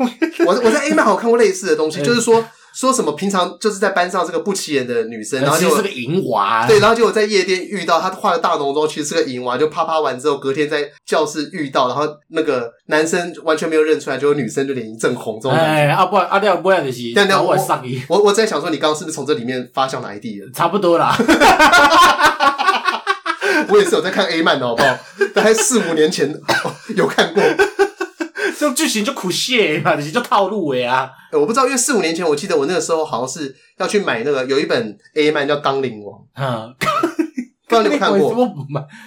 [0.44, 2.44] 我我在 A 漫好像看过类似的东西，就是说。
[2.72, 3.12] 说什么？
[3.12, 6.66] 平常就是在班上这个不起眼的女生，然后就是个淫娃。
[6.66, 9.58] 对，然后结果在夜店遇到她，化了大浓妆，其实是个淫娃。
[9.58, 15.38] 就啪啪完之后，隔天在教室遇到，然后那个男生完全没有认出来，结果女生就脸一阵红。
[15.42, 15.72] 这种感觉。
[15.72, 16.98] 哎，啊不然，啊对啊，不然就是。
[17.14, 17.56] 但但我
[18.08, 20.48] 我我在想说，你刚刚是不是从这里面发现哪一地了？
[20.54, 21.16] 差不多啦。
[23.68, 24.88] 我也是有在看 A 漫的好不好？
[25.34, 26.34] 大概四五年前
[26.96, 27.42] 有看过。
[28.60, 31.10] 这种剧情就苦谢嘛，就是就套路诶啊！
[31.32, 36.74] 我不知道，因为四五年前，我记得我那个时候好像是要去买那个有一本 A 漫叫《钢铃王》，嗯，
[37.66, 38.52] 不知道你有没有看过？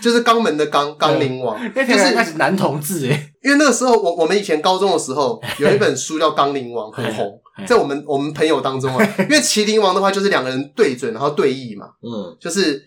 [0.02, 3.30] 就是肛门的肛，钢铃王，就是那是男同志诶。
[3.44, 9.08] 因为那个时候我我们以前高中的时候 有一本书叫《钢铃王》，很红，在我们我们朋友当中啊。
[9.22, 12.82] 因为麒麟王的话就是两个人对准，然后对弈嘛，嗯，就是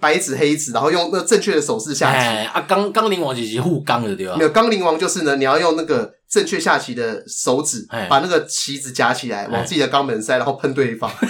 [0.00, 2.46] 白纸黑字，然后用那正确的手势下棋。
[2.48, 4.34] 啊，钢钢铃王就是护钢的对吧？
[4.36, 11.10] 没有，钢铃王就是呢，你要用那个正确下棋的手指，把那个棋子夹起来，往自己的肛门塞，然后喷对方。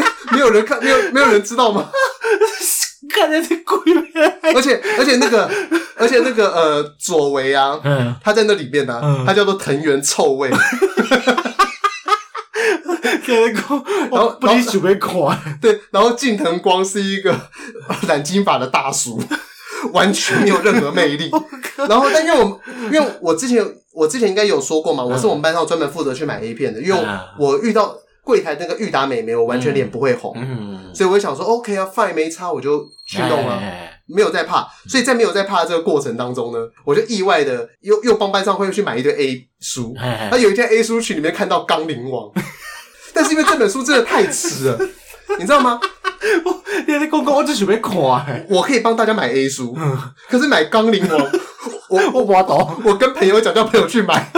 [0.32, 1.90] 没有人看，没有没有人知道吗？
[3.12, 5.50] 看在这鬼面，而且而且那个
[6.00, 10.48] 而且那个呃左为啊，嗯，他在那里面呢、啊，嗯、他叫做藤原臭味，
[13.30, 17.38] 然后然后不离准备款， 对，然后近藤光是一个
[18.08, 19.22] 染金发的大叔，
[19.92, 21.30] 完全没有任何魅力。
[21.76, 22.60] 然后但因为我
[22.92, 26.98] 因为我之前我之前应该有说过嘛，我是我们班上专门负责去买 A 片的，因为
[27.38, 27.96] 我遇到。
[28.22, 33.58] 柜台那个裕达美眉，我完全脸不会红，嗯、所以我就想说，OK 啊，fine 没差，我就去弄啊，
[34.14, 34.66] 没有在怕。
[34.88, 39.94] 所以在没有在怕的这个过程当中呢，我就意外的又又帮班上会去买一堆 A 书。
[40.30, 42.24] 那有一天 A 书群里面看到《钢铃王》，
[43.14, 44.78] 但是因为这本书真的太迟了，
[45.38, 45.78] 你知道吗？
[46.44, 47.96] 我你在公公，我只准备看，
[48.48, 49.76] 我可以帮大家买 A 书，
[50.28, 51.18] 可是买《钢铃王》，
[51.88, 54.30] 我 我不懂，我跟朋友讲，叫朋友去买。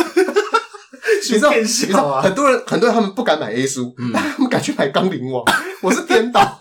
[1.30, 5.44] 你知道，你知道很多人，很多人他们不敢买 A 书，嗯、但他们敢去买《钢铃王》。
[5.80, 6.40] 我是颠倒，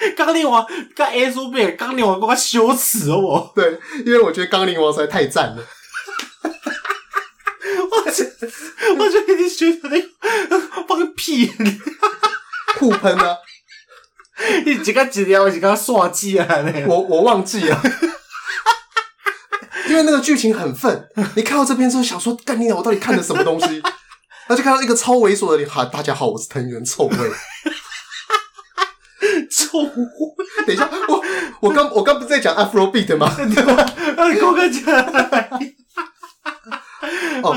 [0.16, 3.18] 《钢铃王》跟 A 书比，《钢铃王》够羞耻哦！
[3.18, 5.64] 我对，因为我觉得《钢铃王》实在太赞了。
[7.90, 8.24] 我这，
[8.96, 9.88] 我觉得你学的
[10.86, 11.50] 放个屁！
[12.78, 13.36] 互喷啊！
[14.64, 15.48] 你几个几条？
[15.48, 16.46] 几个刷机啊？
[16.86, 17.80] 我我忘记了。
[19.94, 23.78] 因为那个剧情很愤， 你看到这边之后想说，干你娘，我到底看的什么东西？
[24.46, 27.16] 然后就看到一个超猥琐的脸，哈，大家好，我是藤原臭味，
[29.48, 29.90] 臭味。
[30.66, 31.22] 等一下，我
[31.60, 33.32] 我刚我刚不是在讲 Afrobeat 吗？
[33.38, 34.84] 你给我讲。
[37.42, 37.56] 哦。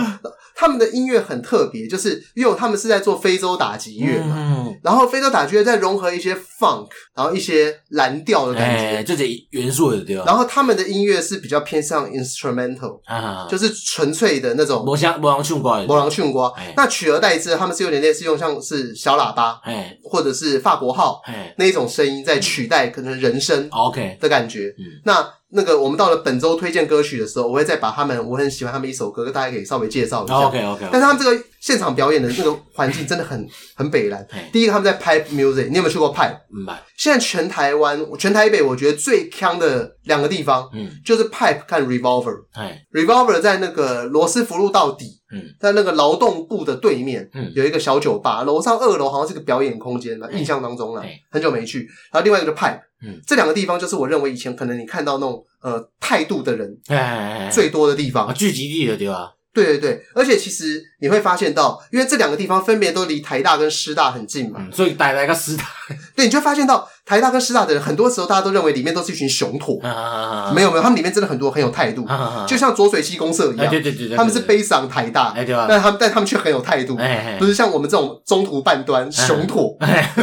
[0.59, 10.23] 他们的音乐很特别，就是因为他们是在做非洲打击乐嘛，嗯、然后非洲打击乐再融合一些 funk，然后一些蓝调的感觉，这些、欸、元素的对吧？
[10.25, 14.83] 然后他们的音乐是比较偏向 instrumental，、啊、就是纯粹的那种。
[14.83, 16.51] 没人没人唱歌，没人唱歌。
[16.75, 24.73] 那取而代之，他们是有点类似用像是小喇叭，欸、或者是法国号、欸、那一种声音在取代可能人声 OK 的感觉。
[24.79, 30.35] 嗯、那那个，我们到了本周推荐歌曲的时候，我会再把他们我很喜欢他们一首歌，大家可以稍微介绍一下。
[30.35, 30.87] OK OK。
[30.91, 34.25] 但是他们这个现场表演的那个环境真的很 很北烂。
[34.53, 36.37] 第一个他们在 Pipe Music，你有没有去过 Pipe？
[36.55, 36.65] 嗯。
[36.95, 42.37] 现在全台湾、全台北，我觉得最锵的两个地方，嗯，就是 Pipe 看 Revolver。
[42.93, 51.79] Revolver 在那个罗斯福路到底，嗯，在那个劳动部的对面，嗯，有一个小酒吧，楼上二楼好像是个表演空间嘛，印象当中了，很久没去。
[52.13, 52.79] 然后另外一个就 Pipe。
[53.05, 56.75] 嗯，这两个地方就是我认为以前可能你看到那种呃态度的人
[57.51, 59.29] 最多的地方，聚集地的地方。
[59.57, 65.63] 对对对，而且其实你会发现到，因为这两个地方分别都离台大跟师大很近嘛，嗯、所以带来个师大，
[66.15, 75.65] 对，你就发现到台大跟师大的人，很多时候大家都认为里面都是一群雄驼，啊、没有没有，他们里面真的很多很有态度，啊、就像浊水溪公社一样，哎、对对对对，他们是悲伤台大，哎、对吧？
[75.67, 79.75] 但他们但他们却很有态度，哎、不是像我们这种中途半端雄驼。
[79.81, 80.13] 哎。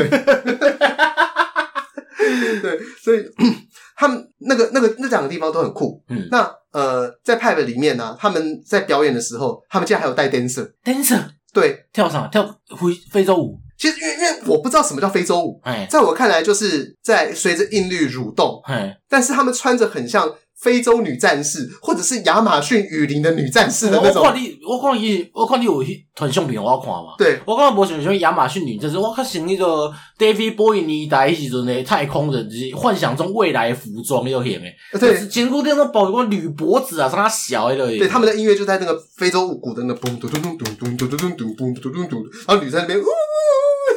[2.63, 3.19] 对，所以
[3.97, 6.03] 他们那个、那个、那两个地方都很酷。
[6.09, 11.23] 嗯，那呃，在 Pipe 里面呢、啊，他们在表演的时候，他们竟然还有带 dancer，dancer，
[11.55, 12.27] 对，跳啥？
[12.27, 12.45] 跳
[12.77, 13.59] 非非洲舞。
[13.79, 20.35] 其实，因为因为我不知道什么叫非洲舞，哎，在我看来，就是在随着韵律蠕动，哎，但是他们穿着很像。
[20.61, 24.23] 非洲女战士，或者是亚马逊雨林的女战士的那种。
[24.23, 27.15] 我看你，我看你，我看你有一团相片，我要看嘛。
[27.19, 34.75] 对，我刚刚没想像亚马逊女战士，我看像那个 David Bowie 年代时阵的太空人，就是幻想中未来服装有显诶。
[34.99, 37.77] 对，前古那种包括铝脖子啊，啥小的。
[37.77, 43.07] 对，他们的音乐就在那个非洲鼓的那咚咚咚咚咚咚咚咚咚咚咚咚咚，然后女生在那边呜呜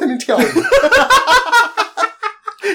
[0.00, 0.40] 那边跳舞。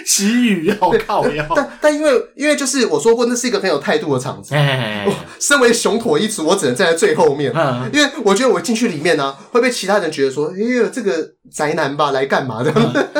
[0.07, 4.53] 奇遇要靠要，但但因为因为就是我说过，那是一个很有态度的场子。
[4.55, 7.51] 我身为雄驼一族，我只能站在最后面，
[7.93, 11.13] 因为我觉得我进去里面呢，会被其他人觉得说：“哎呦，这个
[11.51, 12.61] 宅男吧，来干嘛？
[12.63, 12.71] 的？”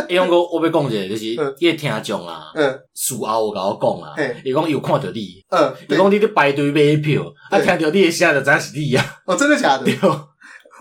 [0.09, 1.25] 伊讲过，我被讲者，就是
[1.59, 9.05] 伊听众啊，嗯，事后我甲我讲啊，伊讲有看到你，嗯，伊讲你咧排队买票，啊，听到你的声就知是你啊。
[9.25, 9.91] 哦，真的假的？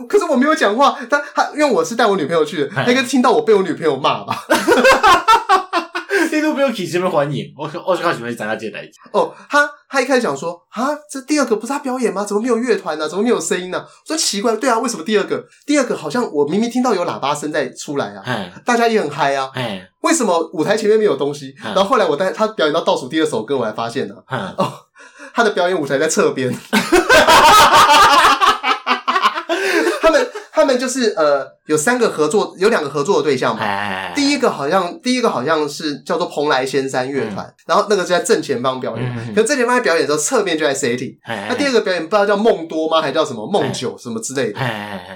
[0.08, 4.44] 可是我没有讲话，他他因为我是带我女朋友去的，他应该听到我被我女朋友骂吧。
[6.62, 12.24] 没有起这么欢迎，我我就开始会讲他这代哦，他他一开始讲说啊，这第二个不是他表演吗？
[12.24, 13.08] 怎么没有乐团呢？
[13.08, 13.84] 怎么没有声音呢？
[13.84, 15.44] 我说奇怪，对啊，为什么第二个？
[15.66, 21.52] 第二个好像我明明听到有喇叭声在出来啊，嗯大家也很嗨啊，嗯为什么舞台前面没有东西？
[21.60, 24.72] 嘿然后后来我带他表演到倒数第二首歌，我才发现呢，嘿哦，
[25.34, 26.54] 他的表演舞台在侧边。
[30.00, 34.12] 他们他们就是呃，有三个合作，有两个合作的对象嘛。
[34.14, 39.34] 第一个好像第一个好像是叫做蓬莱仙山乐团，然后那个是在正前方表演。
[39.34, 41.16] 可正前方在表演的时候，侧面就在 setting。
[41.26, 44.60] 那第二个表演不知道叫梦多吗，还叫什么梦九什么之类的。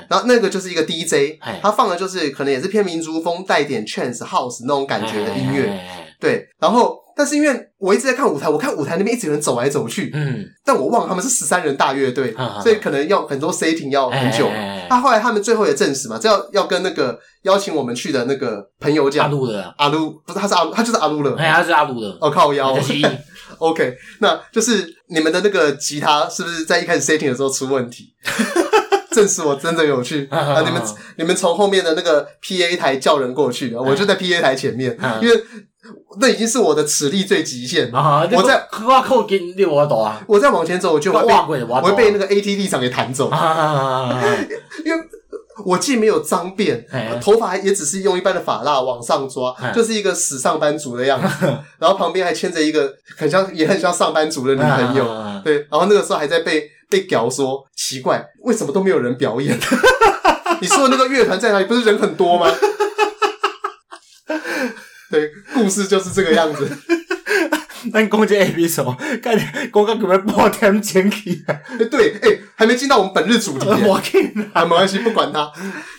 [0.09, 5.70] 然后那个就是一个 DJ，他放的就是可能也是偏民族风，带点 trance house 那种感觉的音乐。
[6.18, 7.06] 对，然后。
[7.16, 14.46] 但是因为我一直在看舞台，我看舞台那边一直有人走来走去，嗯，但我忘了他们是十三人大乐队，嗯、所以可能要很多 setting 要很久。
[14.48, 19.74] 那、欸啊、后来他们最后也证实嘛，这要要跟那个邀请我们去的那个朋友讲，阿鲁的。
[19.79, 22.76] 阿鲁不是他是阿鲁，他就是阿鲁了，哎，他是阿鲁的，哦靠腰，
[23.57, 28.12] OK，那就是你们的那个吉他是不是在一开始 setting 的时候出问题？
[29.11, 30.61] 证实我真的有去 啊！
[30.61, 30.83] 你们
[31.16, 35.44] 你们从后面的那个 PA 台叫人过去，我就在 PA 台前面，因为。
[36.20, 37.90] 那已经是我的齿力最极限。
[37.92, 40.22] 我在我扣给六万多啊！
[40.27, 43.31] 我再往前走，我就会被我会被那个 AT 立场给弹走。
[44.85, 45.01] 因为
[45.64, 46.85] 我既没有脏辫，
[47.20, 51.46] 头发也只是用一般的发蜡往上抓，就是一个死上班族的样子。
[51.79, 55.05] 然后旁边还牵着一个很像也很像上班族的女朋友。
[55.44, 59.59] 对，然后那个时候还在被被屌说奇怪，为什么都没有人表演？
[60.61, 61.64] 你说的那个乐团在哪里？
[61.66, 62.51] 不是人很多吗？
[65.11, 66.69] 对，故事就是这个样子。
[67.92, 69.38] 那攻击 A B 手，看
[69.71, 71.45] 公刚准备爆天前期。
[71.90, 73.69] 对，哎、欸，还没进到我们本日主题。
[73.87, 75.49] 我天，啊，没关系，不管他。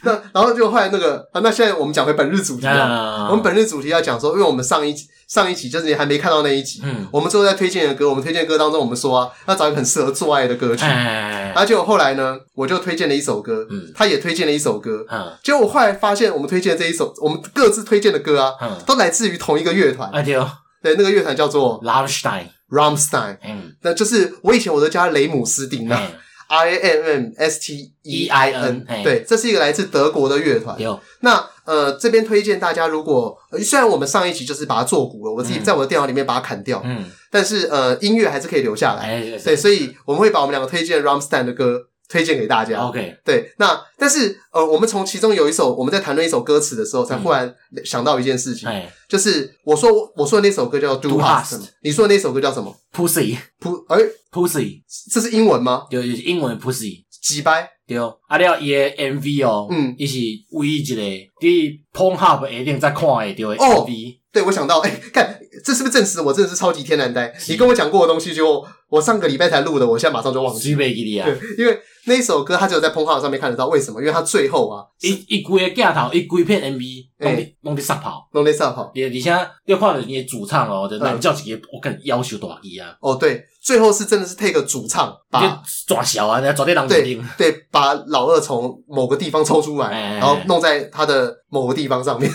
[0.03, 3.27] 那然后就后来那个啊，那现在我们讲回本日主题啊。
[3.29, 5.07] 我们本日主题要讲说，因为我们上一集。
[5.27, 20.33] 上一集就是你还没看到那一集，嗯，我们最后在推荐的歌，我们推荐歌当中，我们说啊，要找一个很适合做爱的歌曲，然后结果后来呢，我就推荐了一首歌，嗯，他也推荐了一首歌，嗯，结果我后来发现，我们推荐的这一首，我们各自推荐的歌啊，嗯，都来自于同一个乐团，对，
[20.81, 26.01] 对，那个乐团叫做 Rammstein，Rammstein，嗯，那就是我以前我都叫雷姆斯丁啊。
[26.49, 30.79] I M M S T E I N，对，这是一个来自德国的乐团。
[30.79, 30.97] 有。
[31.19, 39.21] 那呃，这边推荐大家，如果虽然我们上一集就是把它做古了，我自己在我的电脑里面把它砍掉，嗯，但是呃，音乐还是可以留下来。
[39.43, 42.79] 对，所以我们会把我们两个推荐 Rammstein 的歌推荐给大家。
[42.87, 47.53] OK，对，那但是呃，我们从其中有一首我们在谈论一首歌词的时候，才忽然
[47.83, 48.69] 想到一件事情，
[49.09, 53.99] 就是我说我说的那首歌叫 Do Hast，你说的那首歌叫什么？Pussy，Pu 哎。
[54.29, 55.87] Pussy，这是英文吗？
[55.89, 57.69] 对，就是英文 Pussy，几掰？
[57.85, 60.17] 对，啊，了伊的 MV 哦，嗯，伊是
[60.51, 61.01] 唯一一个
[61.39, 64.17] 伫 Pornhub 一定再看的对 MV。
[64.31, 67.33] 对，我想到，哎，看这是不是证实我真的是超级天然呆？
[67.49, 70.75] 你跟我讲过的东西，就我上个礼拜才录的，我现在马上就忘记。
[70.75, 73.67] 对，因为那一首歌，它只有在 Pornhub 上面看得到。
[73.67, 73.99] 为什么？
[73.99, 78.91] 因为它最后啊，一一规个镜头，一规片 MV，弄的弄得撒跑，弄得撒跑。
[78.95, 79.31] 而且
[79.65, 82.95] 要看的你主唱哦，就男叫几个，我跟要求多少亿啊？
[83.01, 83.43] 哦，对。
[83.59, 92.31] 最后是真的是 take 主唱把抓小啊，抓对狼对对，把老二从某个地方抽出来，然后弄在他的某个地方上面。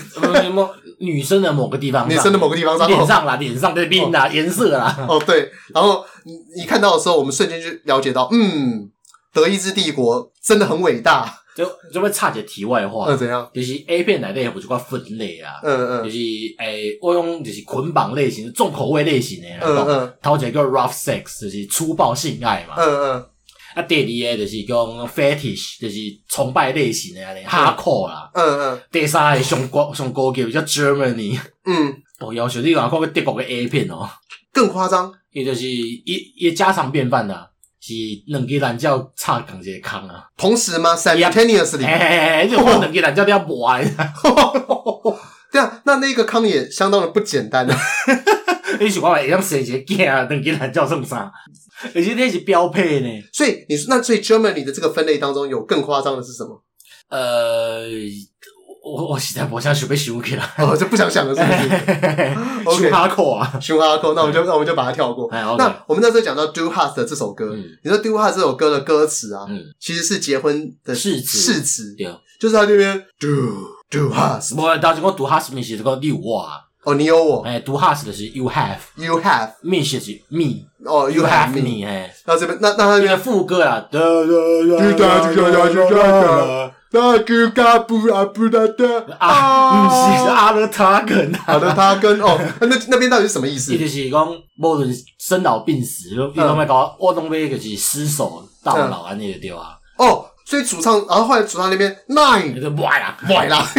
[0.99, 5.05] 女生的某个地方，女生的某个地方上，脸上啦，脸上的病啦，颜色啦。
[5.07, 6.05] 哦，对，然后
[6.55, 8.89] 你看到的时候，我们瞬间就了解到，嗯，
[9.33, 11.39] 德意志帝国真的很伟大。
[11.55, 13.47] 就就会插一个题外话，嗯，怎样？
[13.53, 16.17] 就是 A 片内底有一寡分类啊，嗯嗯，就是
[16.57, 23.25] 诶，我用就是捆绑类型、重口味类型的，嗯嗯，头一个叫 rough sex，就是粗暴性爱嘛，嗯嗯，
[23.75, 24.75] 啊，第二个就是讲
[25.07, 25.97] fetish，就是
[26.27, 34.09] 崇拜类型的，hardcore 啦，嗯嗯，第三个上高上高级叫 Germany，嗯，哦，要求你话看个德国的 A 片哦，
[34.51, 37.49] 更夸张，也就是一一家常便饭的。
[37.85, 37.91] 是
[38.27, 40.23] 两个懒觉插同一个坑啊？
[40.37, 41.85] 同时吗？Simultaneously？
[41.85, 43.77] 嘿嘿嘿，就 两个懒觉都要磨。
[45.51, 47.77] 对啊，那那个坑也相当的不简单啊！
[48.79, 50.23] 你想讲会用谁个镜啊？
[50.29, 51.29] 两个懒觉这么啥？
[51.93, 53.09] 而且那是标配呢。
[53.33, 56.63] 所以你说，那所以 Germany 的这个分类当中有更夸张的是什么？
[57.09, 57.85] 呃。
[58.83, 62.77] 我我实在不想想被羞起来，哦，就不想想了，是不是？
[62.83, 65.29] 熊哈扣啊，熊哈扣，那我们就那我们就把它跳过。
[65.57, 69.47] 那我们那时候讲到 Do Hast 的这首歌，你说 Do Hast 这首歌的歌词啊，
[69.79, 71.95] 其实是结婚的誓词，誓词，
[72.39, 73.29] 就是他这边 Do
[73.89, 83.85] Do Hast，我当时我 Do Hast 面是这个你有我啊，哦，你有我，哎，Do Hast 的是 You Have，You Have，面写是 Me，哦，You Have Me，哎，那这边那那他这边副歌啊，
[86.95, 93.73] 那个嘎布阿布达的啊，不是阿勒他根，阿勒他根哦，那那边到底是什么意思？
[93.73, 94.27] 伊就是讲
[94.61, 99.75] 无论生老病死，你拢要搞，我拢要就是失手到老安尼就对啊。
[99.97, 103.67] 哦，所以主唱，然后后来主唱那边 nine 就歪啦歪啦，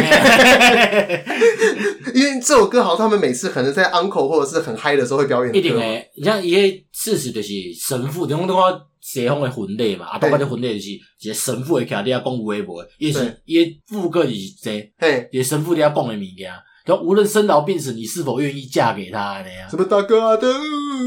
[2.13, 5.55] 因为这首歌好像他们每次可能在 uncle 或者是很嗨的时候会表演。
[5.55, 6.59] 一定诶，你像伊个
[6.91, 7.47] 事实就是
[7.79, 8.81] 神父，种种个。
[9.21, 10.89] 西方的婚礼嘛，啊，包括这婚礼就是
[11.21, 16.51] 一个神父会徛伫遐讲有诶无诶，伊是伊诶副歌就是这，嘿，一个神父伫遐讲诶物件，
[16.85, 19.69] 就无论生老病死，你是否愿意嫁给他安尼啊？
[19.69, 20.47] 什么大哥啊的，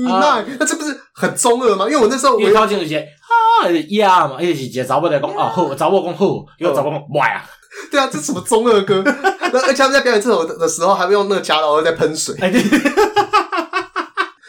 [0.04, 1.84] 那那这不是很中二吗？
[1.86, 7.44] 因为我那时候我靠近有些啊，呀嘛，伊是一个查某在讲啊好，查某讲好，一个查某讲坏啊，
[7.92, 9.02] 对啊，这什么中二歌？
[9.66, 12.34] 而且他们在表演这首的时候，还会用那个夹老二在喷水。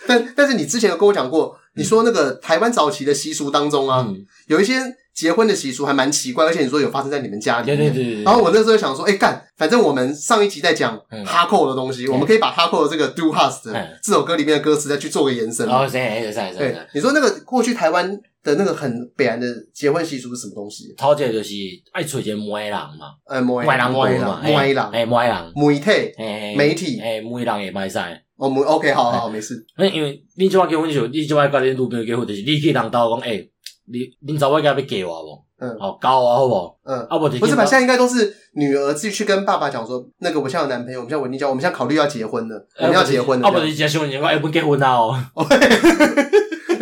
[0.10, 1.56] 但但是你之前有跟我讲过。
[1.76, 4.82] 你说那个台湾早期的习俗当中啊，嗯、有一些
[5.20, 7.78] 结婚的习俗还蛮奇怪，而且你说有发生在你们家里面。
[7.78, 8.24] 对对对。
[8.24, 13.60] 然后我那时候想说，哎、欸、干，反正我们上一集在讲哈扣的东西，嗯、我们可以把哈扣的这个 Do Has
[14.02, 15.68] 这首歌里面的歌词再去做个延伸。
[15.68, 16.78] 哦，对对对对。
[16.94, 20.96] 你说那个过去台湾的那个很北岸的结婚习俗是什么东西？
[20.98, 21.54] 头一个就是
[21.92, 28.24] 爱找一个媒人嘛，呃，媒人媒人嘛，媒人，哎，媒人，媒体，媒体，哎，媒人也卖晒。
[28.38, 29.62] 哦，OK，好好好，没事。
[29.94, 33.46] 因为你即摆结婚时候，你即摆甲恁女朋友结婚，就是你去人家讲，哎，
[33.92, 35.44] 你恁查某囝要给我不？
[35.62, 36.78] 嗯，好，高啊好不？
[36.86, 37.66] 嗯，啊不，不是吧？
[37.66, 43.48] 现在应该都是女儿自己去跟爸爸讲说，那个我现在有男朋友，我们现在稳定交，我们现在考虑要结婚了，我们要结婚了。
[43.48, 44.96] 啊不，你结婚你讲，哎，不结婚啊？
[45.36, 45.46] 哦，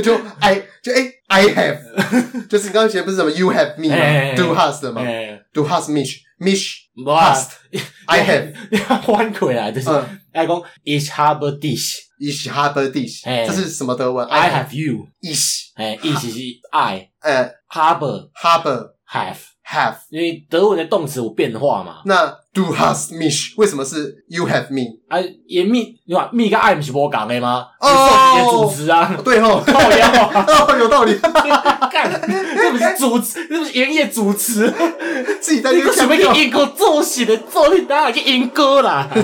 [0.03, 1.79] 就 I 就哎，I have，
[2.47, 5.01] 就是你刚刚写不是什么 You have me，Do has 的吗
[5.53, 9.89] ？Do has me，me，has，I have，你 换过来就是。
[10.33, 11.57] 哎讲 Ich habe
[12.19, 16.29] dich，Ich habe dich，这是什么德文？I have you，Ich，哎，Ich 是
[16.71, 22.01] I，呃，habe，habe，have，因为德文的动词有变化嘛。
[22.05, 24.97] 那 Du hast mich 为什么是 You have me？
[25.09, 27.67] 啊，也 me，你话 me 跟 I 不是无共的吗？
[27.79, 30.45] 哦，主词啊，对吼，靠腰啊，
[30.79, 31.13] 有道理。
[31.91, 34.73] 干，这不是主词，这不是营业主词，
[35.39, 39.07] 自己在那边什么英歌做戏的作品，哪去英歌啦？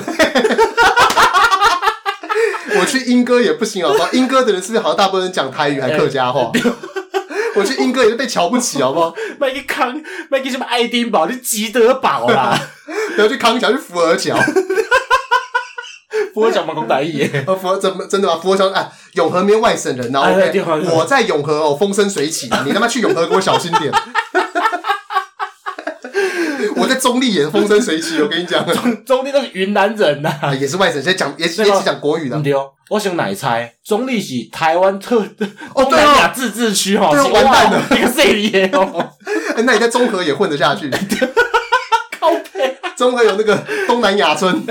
[2.79, 4.09] 我去英歌也不行好不好？
[4.13, 6.51] 英歌的人是不是好像大部分人讲台语还客家话？
[7.55, 9.13] 我去英歌也是被瞧不起好不好？
[9.39, 12.57] 卖个康，卖个什么爱丁堡，你吉德堡啦？
[13.15, 14.35] 不要去康桥，去福尔桥。
[16.33, 17.45] 福尔桥嘛，讲台语耶？
[17.61, 18.39] 福尔真真的吗？
[18.41, 20.31] 福尔桥啊，永和没外省人然后
[20.95, 23.91] 我在永和哦，风生水起的，你他妈去永和给我小心点。
[26.75, 32.39] 我在中立也是风生水起，我跟你讲， 中中立都是云南人呐、啊，也是外省，现在讲也也是讲国语的。
[32.41, 33.73] 对哦，我想哪一猜？
[33.83, 35.23] 中立是台湾特
[35.75, 39.11] 东南亚自治区哦，对，完蛋了，一个谁耶哦？
[39.65, 40.89] 那你在中和也混得下去？
[42.19, 43.55] 靠北，中和有那个
[43.87, 44.63] 东南亚村。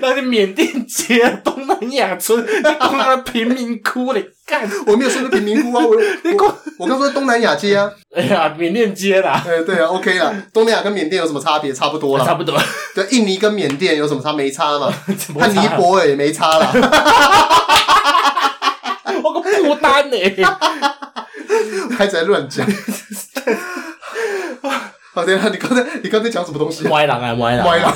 [0.00, 4.24] 那是缅甸街东南亚村，你讲那个贫民窟嘞？
[4.46, 5.90] 干，我没有说是贫民窟啊，我
[6.44, 7.90] 我我刚说东南亚街啊。
[8.14, 9.42] 哎呀，缅甸街啦。
[9.46, 10.32] 哎，对啊，OK 啦。
[10.52, 11.72] 东南亚跟缅甸有什么差别？
[11.72, 12.24] 差不多啦。
[12.24, 12.58] 差不多。
[12.94, 14.32] 对，印尼跟缅甸有什么差？
[14.32, 14.92] 没差嘛。
[15.38, 16.70] 和尼泊尔也没差啦。
[19.22, 20.16] 我个不丹呢，
[21.96, 22.66] 还在乱讲。
[25.12, 26.86] 好的，你刚才你刚才讲什么东西？
[26.88, 27.64] 歪人啊，歪人。
[27.64, 27.88] 歪人。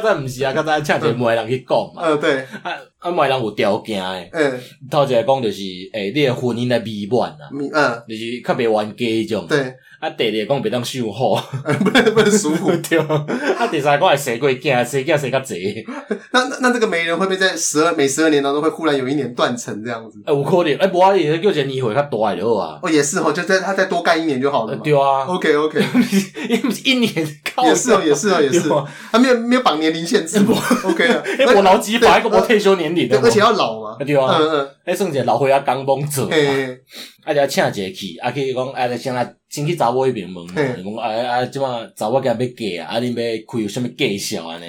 [0.00, 2.02] 刚才不是啊，较早请一个媒人去讲嘛。
[2.04, 2.40] 嗯，对。
[2.62, 4.28] 啊啊，媒人有条件诶。
[4.32, 4.60] 嗯。
[4.90, 7.48] 头一个讲就是，诶，你诶婚姻诶美满啊。
[7.52, 8.02] 嗯。
[8.08, 9.46] 就是较袂冤家迄种。
[9.46, 9.58] 对。
[10.04, 11.34] 啊，第二个讲袂当守好，
[11.82, 12.70] 不能不能舒服。
[12.86, 12.98] 对。
[12.98, 15.82] 啊，第三个还生过囝，生囝生较济。
[16.30, 20.18] 那那那这个媒人会不会在十二每十二年当中会忽然有一年断层这样子？
[20.26, 20.76] 哎，我可能。
[20.76, 22.78] 诶，无啊，伊叫一个年会较大诶就好啊。
[22.82, 24.76] 哦，也是哦，就在他再多干一年就好了。
[24.76, 25.24] 对啊。
[25.24, 25.80] OK OK。
[26.50, 27.14] 因为一年。
[27.62, 28.68] 也是哦，也是哦，也是。
[29.10, 30.38] 他没有没有绑年龄限制。
[30.84, 31.22] OK 了。
[31.22, 33.18] 诶，我劳基法一个我退休年龄的。
[33.22, 33.96] 而且要老嘛。
[34.04, 34.36] 对啊。
[34.38, 34.68] 嗯嗯。
[34.84, 36.26] 诶，算一个老岁仔工帮做。
[36.26, 36.78] 嘿。
[37.24, 39.34] 啊，就请一个去，啊，去讲，啊，先来。
[39.54, 44.64] 先去查某迄边问，讲啊啊，即马查某囝要嫁啊，啊，恁要开有啥物介绍安尼？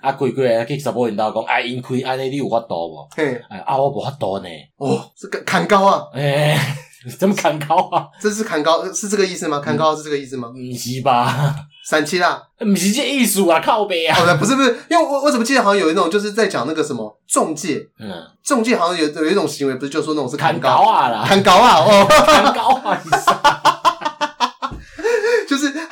[0.00, 3.08] 啊，过过来去查某因兜讲，啊，因开安尼，你有法度无？
[3.66, 4.48] 啊，我无法度呢。
[4.78, 6.08] 哦，这个砍高啊！
[6.14, 6.56] 诶，
[7.18, 8.06] 怎么砍高啊？
[8.20, 9.60] 这是砍高，是这个意思吗？
[9.60, 10.48] 砍高是这个意思吗？
[10.48, 11.54] 不是吧？
[11.84, 14.16] 三七啦，不是这艺术啊，靠北啊！
[14.40, 18.10] 不是不是，因为我我怎么记得好像有一种就是在讲那个什么中介，嗯，
[18.42, 23.02] 中介好像有有一种行为，不是就说那种是砍高啊啦，砍高啊，哦，砍高啊！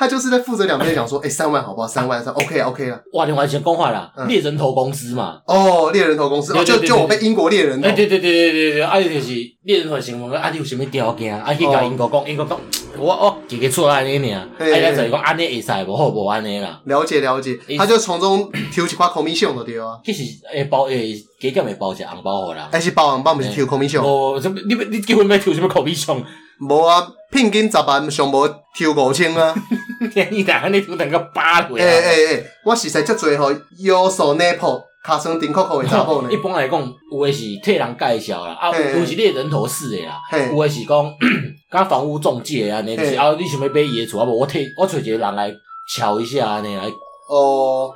[0.07, 1.87] 就是他就是在负责两边讲说，哎，三万好不好？
[1.87, 2.99] 三万三，OK 啊，OK 了。
[3.13, 5.39] 哇，你完全公话了，猎人头公司嘛。
[5.45, 7.83] 哦，猎人头公司，哦，就就我被英国猎人。
[7.83, 9.33] 哎，对对对对对对，啊，就是
[9.63, 11.39] 猎人头新闻，啊，你有什么条件？
[11.39, 12.59] 啊，去甲英国讲，英国讲，
[12.97, 16.81] 我我给个错安尼尔，哎呀，就是讲安尼会使无好无安尼啦。
[16.85, 19.99] 了解了解，他就从中抽一块 commission 就对啊。
[20.03, 24.01] 其实诶包诶加减会包一个红包互人，还是包红包，不是抽 commission？
[24.01, 26.23] 无，你你结婚要抽什么 commission？
[26.59, 29.53] 无啊，聘金十万上无抽五千啊。
[30.31, 31.83] 你等下你抽等个八回啊？
[31.85, 34.83] 诶诶诶，我实在足侪吼，优秀 Nepal。
[35.03, 36.31] 卡上丁扣扣的查某呢？
[36.31, 36.79] 一般来讲，
[37.11, 40.13] 有诶是替人介绍啦，啊，有是你人头事诶啦，
[40.49, 41.13] 有诶是讲，
[41.69, 45.53] 甲房屋中介啊，你就是啊，你想要买伊诶厝，啊无我替我找一个人来
[45.93, 46.83] 瞧一下安尼来。
[47.29, 47.93] 哦，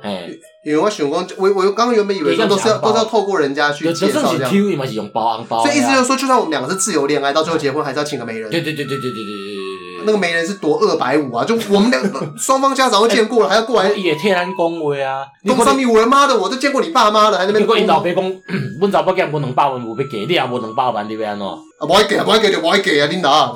[0.66, 4.54] 因为我想讲，我我刚刚原本以为说都是要都是要透过人家去介绍这样。
[4.76, 5.64] 嘛是用包红包。
[5.64, 8.50] 所以意思就是说，就算我们两个是自由恋爱，到最后结婚还是要请个媒人。
[8.50, 9.57] 对对对对对对对对。
[10.04, 11.44] 那个媒人是多二百五啊！
[11.44, 15.26] 就我们两个双方家长都见过了，还要过来 也替咱恭维啊！
[15.44, 17.66] 讲什么我的妈的，我都见过你爸妈了，还那边。
[17.66, 18.24] 过引导别讲，
[18.80, 21.46] 阮查某囝无两百万有要给，你也无两百万，你要安怎？
[21.46, 23.54] 啊，无爱给啊，无爱给就无爱给啊，恁哪？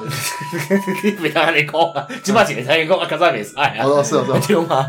[1.03, 3.71] 你别安尼讲啊，即摆钱才讲啊，较早袂使啊。
[3.83, 4.87] 哦，是是啊， 对吗？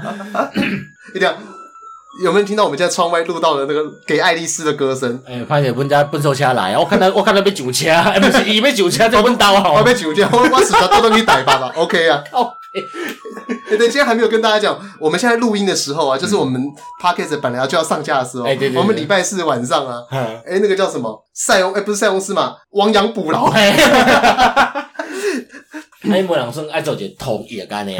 [1.15, 1.33] 一定要。
[2.21, 5.19] 有没有听到我们在窗外录到的那个给爱丽丝的歌声？
[5.25, 12.23] 哎、欸，快点，阮家奔手车来，我看到我看到被酒车， 哎、欸，不是，伊被酒车在阮兜啊，我被酒车，我我死了，都等你逮吧吧，OK 啊。
[12.31, 16.61] 哦，哎，对，今天还没有跟大家讲，我们现在录音的时候啊，就是我们
[17.01, 21.25] Podcast 本来要就要上架的时候，哎、欸，对，对对，我们礼拜四晚上啊，哎、欸，那个叫什么？
[21.33, 23.71] 塞翁，哎、欸，不是塞翁失马，亡羊补牢， 哎，
[26.11, 27.91] 哎，无人算爱做一个统一干的。
[27.93, 27.99] 啊，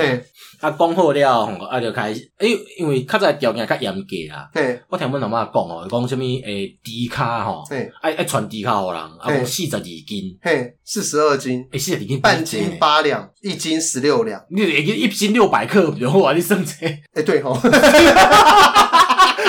[0.71, 4.47] 讲好了吼，啊，就开始，诶，因为较早条件较严格啊。
[4.53, 17.57] 嘿，我听阮阿妈讲哦，讲啥物诶，猪卡吼，嘿，爱爱传猪卡互人，啊，讲四十二斤，嘿，四十二斤，诶，四十二斤，半斤八两，一斤十六两，你一斤一斤六百克，然后啊，你算这，诶，对吼，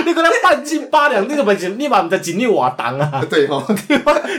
[0.07, 3.25] 你讲那半斤八两，你个本钱，你嘛毋知斤六瓦重啊？
[3.31, 3.65] 对吼，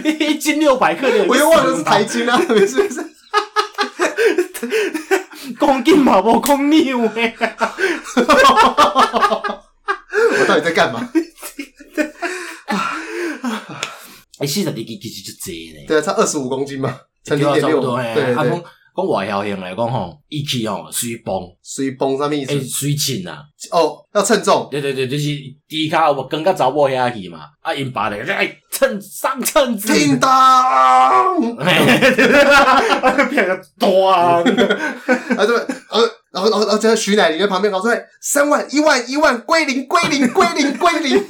[0.04, 3.04] 你 一斤六百克，我又忘了是台斤啊，没事没事。
[5.60, 7.36] 公斤嘛，无公牛诶！
[10.40, 11.10] 我到底在干嘛？
[14.40, 15.86] 哎，四十二斤其实就济呢。
[15.88, 17.82] 对啊，差二十五公斤嘛，差零点六。
[17.96, 18.64] 对对。
[18.96, 22.60] 讲外销型来讲吼，一起吼随崩，随磅啥意思？
[22.62, 23.44] 随称啊！
[23.72, 24.70] 哦，要称重。
[24.72, 25.36] 对对对，就是
[25.68, 27.40] 猪卡有无跟个查某遐去嘛？
[27.62, 29.94] 啊，因爸咧，哎，称上称子。
[29.94, 31.36] 叮当！
[33.30, 34.42] 变个大啊！
[34.44, 34.54] 对，
[35.90, 36.00] 呃，
[36.32, 41.22] 然后然后然后在徐乃麟在旁边搞出来，三万一万一万归零归零归零归零。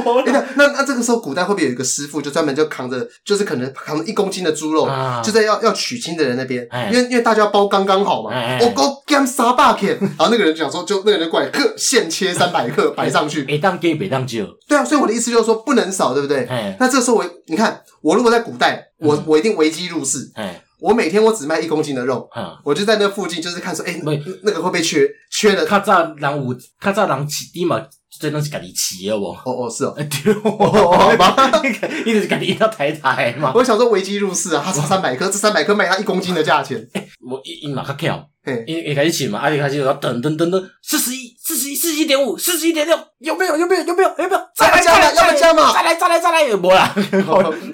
[0.00, 8.30] 欸、那那那这个时候，古代会不会有一个师傅，就专门就扛着，就是可能扛着一公斤的猪肉，啊、就在要要娶亲的人那边，因为因为大家包刚刚好嘛。
[8.60, 13.46] 我我干三百克，然后那个人讲说，就那个人就过来，克现切三百克摆上去。
[13.48, 14.46] 哎，当给，别当就。
[14.68, 16.46] 对啊，所以我的意思就是说，不能少，对不对？
[16.46, 20.30] 嘿那这时候我，你看，我如果在古代，我我一定危机入市。
[20.34, 20.42] 嘿
[20.84, 24.02] 我每天我只卖一公斤的肉，嘿我就在那附近，就是看说，哎、欸，
[24.42, 25.08] 那个会不会缺？
[25.30, 25.66] 缺的。
[25.66, 27.80] 较早人有，较早人起底嘛。
[28.20, 29.32] 这东西家己饲的无？
[29.32, 31.58] 哦哦是哦， 对哦，妈，
[32.04, 33.50] 你就是家己一条太太嘛。
[33.56, 36.86] 我想说危机入市啊，他差三百克，这三百克卖他一公斤的价钱。
[37.26, 38.28] 我一一马较巧，
[38.66, 43.56] 一一开始起嘛，阿里开始就要等等等等，四十一，四十一，四十一点五，四十一点六，有没有？
[43.56, 43.84] 有没有？
[43.84, 44.08] 有没有？
[44.10, 44.40] 有没有？
[44.54, 45.72] 再来加嘛，要不要加嘛？
[45.72, 46.94] 再来，再来，再来，无啦，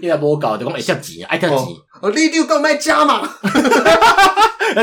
[0.00, 1.58] 伊若无搞就讲会少钱，爱趁钱。
[2.00, 3.28] 哦，你六够卖加嘛？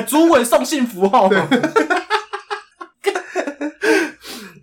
[0.07, 1.29] 主委送幸福号。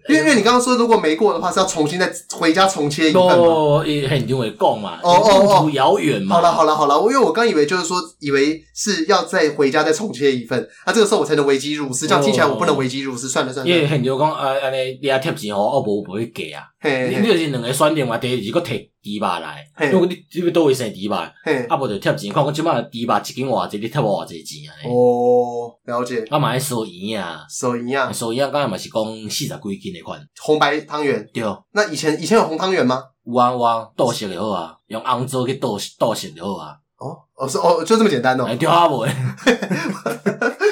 [0.07, 3.33] 因为因为你刚刚说如果没过的话是要重新再回家重切一份嘛？
[3.35, 6.37] 哦，很久没过嘛，哦哦哦，途遥远嘛。
[6.37, 12.07] 好了好了好了，我因为我刚以为就是说，以为是要再回家再重切一份，那这个时候我才能危机入市。
[12.07, 13.73] 这样听起来我不能危机入市，算了算了。
[13.73, 16.63] 因为很久讲呃，安尼你要贴钱哦，我无不会给啊。
[16.85, 24.77] 你你就是两个选择嘛，第一个摕猪肉来，因为你你要倒位生猪肉，啊无就贴钱，看我即摆猪肉一斤偌济，你贴我偌济钱啊？
[24.87, 26.23] 哦，了解。
[26.29, 31.27] 啊嘛爱收银啊，收银啊，收银啊，刚才嘛是讲四十几斤的款，红白汤圆。
[31.33, 31.43] 对。
[31.73, 33.03] 那以前以前有红汤圆吗？
[33.25, 36.77] 有啊有啊，倒色就好啊，用红枣去倒倒色就好啊。
[36.99, 38.47] 哦哦是哦，就这么简单哦。
[38.59, 39.05] 对啊无。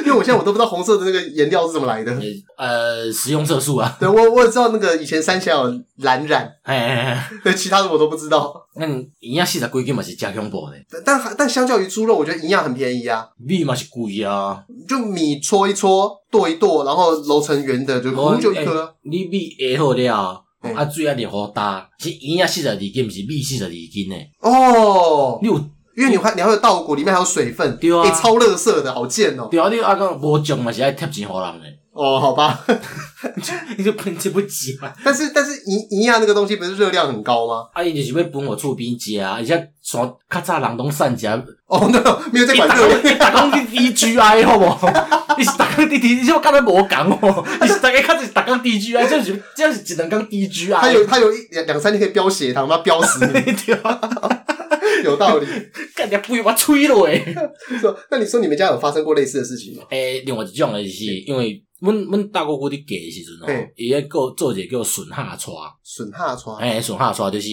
[0.05, 2.13] 因为我现在我都不知道红色的那个颜料是怎么来的。
[2.57, 3.97] 呃，食用色素啊。
[4.01, 8.53] 对，我我也知道那个以前三峡有蓝染，哎哎哎，对，其他的我都不知道。
[8.75, 8.87] 那
[9.21, 11.01] 营养四十几斤嘛是加恐怖的。
[11.05, 13.29] 但但相较于猪肉，我觉得营养很便宜啊。
[13.39, 18.93] 米嘛是贵啊，就米搓一搓，剁一剁，然后揉成圆的，就红就一颗。
[19.03, 20.45] 你米下好了，
[20.75, 24.17] 啊水啊热好大，是营养四十二斤，不是米四十二斤呢。
[24.41, 25.61] 哦，你有。
[25.97, 29.49] 因为你还你还有稻谷里面还有水分，对啊，超垃圾的好贱哦。
[29.51, 31.67] 对啊，你阿个无种嘛是爱贴钱给人的。
[31.93, 32.59] 哦，好吧，
[33.77, 34.91] 你就喷这不急嘛？
[35.05, 37.67] 但是但是营营养那个东西不是热量很高吗？
[37.75, 41.27] 啊，伊就是要分我厝边食啊，而且啥较早人拢散食。
[41.67, 42.01] 哦，那
[42.33, 44.89] 没有在管热量， 你打工滴 D G I 好不好？
[45.37, 47.45] 你是打工滴 D，你就刚才无讲哦。
[47.61, 50.81] 你是大概看着打工 D G I，这样子这样子只能讲 D G I。
[50.81, 53.55] 他有他有一两两三天可以飙血糖，他飙死你！
[55.05, 55.47] 有道理，
[55.97, 57.23] 干点不要我吹了诶。
[57.81, 59.83] 说，那你说你们家有发生过类似的事情吗？
[59.91, 61.63] 诶，另外一种诶是因为。
[61.83, 65.51] 阮阮大姑姑伫嫁诶时阵吼，伊咧个做一个叫顺下娶，
[65.83, 67.49] 顺下娶，诶，顺下娶就是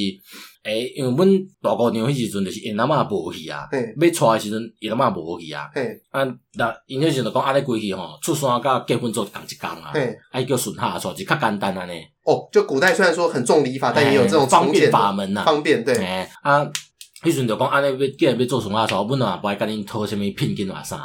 [0.61, 1.27] 诶，因为阮
[1.63, 5.63] 大姑娘迄时阵就是因阿嬷无去啊，要娶诶时阵因阿嬷无去啊，
[6.11, 6.23] 啊，
[6.53, 9.91] 那因迄时阵就讲安尼过去吼，出山甲结婚做同一工啊，
[10.29, 11.93] 啊，叫顺下娶，就较简单安尼。
[12.23, 15.95] 哦，就古代虽然说很重礼法，但也有这种方便法门呐，方便对，
[16.43, 16.69] 啊。
[17.23, 20.97] 迄阵就讲安尼要，既然要做顺下娶，阮嘛无爱甲恁讨啥物聘金偌啥，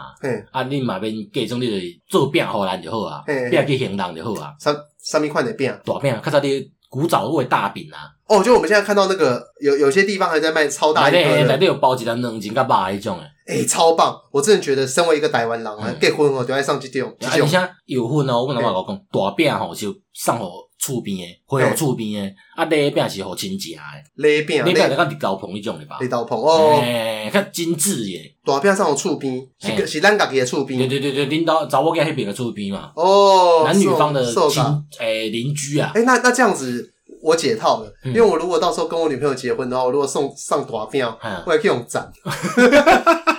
[0.53, 1.77] 啊，恁嘛免嫁种，你就
[2.09, 4.55] 做饼互咱就好啊，饼去行人就好啊。
[4.61, 5.77] 啥啥物款的饼？
[5.85, 8.09] 大饼，较早啲古早味大饼啊。
[8.27, 13.59] 哦，就我们现在看到那个有有些地方还在卖超大一个的，内底有包一个两斤甲肉迄种诶。
[13.59, 14.17] 诶，超棒！
[14.31, 17.15] 我真的觉得身为一个台湾人啊，结婚哦就爱上这种。
[17.21, 20.47] 而且有婚哦，阮阿妈讲大饼吼就送互。
[20.85, 23.81] 厝边诶，会有厝边诶，啊，礼饼是好亲食诶，
[24.17, 34.63] 礼饼，礼饼就讲立交棚迄种诶吧，立交棚哦，诶，较精致诶，大饼上有厝边，是是咱家己诶厝边，对对对对，领导查某囝迄边诶厝边嘛，哦，男女方的亲
[34.99, 36.91] 诶邻居啊，诶，那那这样子
[37.23, 41.07] 我解套了，因为我如果到时候跟我女朋友结婚的话，我如果送上大饼，
[41.47, 42.13] 我也可以用斩。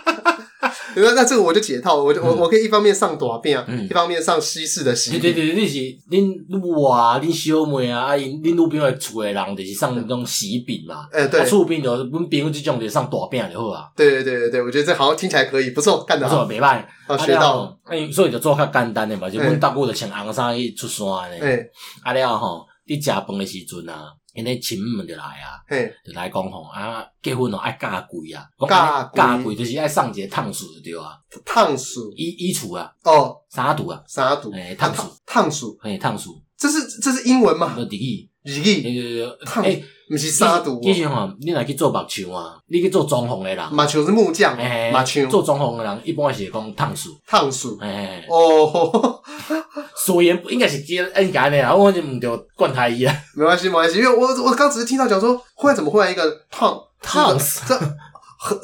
[0.96, 3.58] 那那这个我就解套，我就我我可以一方面上大饼，
[3.90, 5.20] 一方面上西式的喜饼。
[5.20, 5.78] 对对对，你是
[6.10, 11.08] 恁母啊，恁小妹啊，啊，因恁女朋友厝的人就是上那种喜饼嘛。
[11.12, 13.90] 哎，对，厝边就阮朋友这种就上大饼就好啊。
[13.96, 16.88] 对对对对对，我觉得这好像听起来可以，不错，干得好，没坏。
[17.08, 17.78] 啊，学到。
[17.84, 21.46] 哎，所以就做较简单的嘛，就阮大姑就穿红衫去出山的。
[21.46, 21.60] 哎，
[22.04, 24.14] 啊了吼，你食饭的时阵啊。
[24.36, 25.64] 因为亲们们就来啊，
[26.06, 37.76] 就来讲吼啊，结婚哦爱嫁贵啊，嫁嫁贵就是爱送一个烫书对啊，烫书衣衣橱啊，哦，啥图啊，啥图，诶，烫书，烫书，诶，烫书，这是这是英文吗？
[37.78, 39.64] 日语，日语，烫，
[40.10, 40.80] 不是啥图。
[40.84, 49.22] 以前吼，你若去做木匠啊，你去做装潢的人，木匠是木匠，木匠做装潢的人，一般是讲烫书，烫书，诶，哦。
[50.04, 57.62] 所言应该是接恩感的，然后我就唔就灌他一啊，没关系，没关系，因为我我刚只是听到讲说，忽然怎么忽然一个烫烫死。
[57.68, 57.80] 这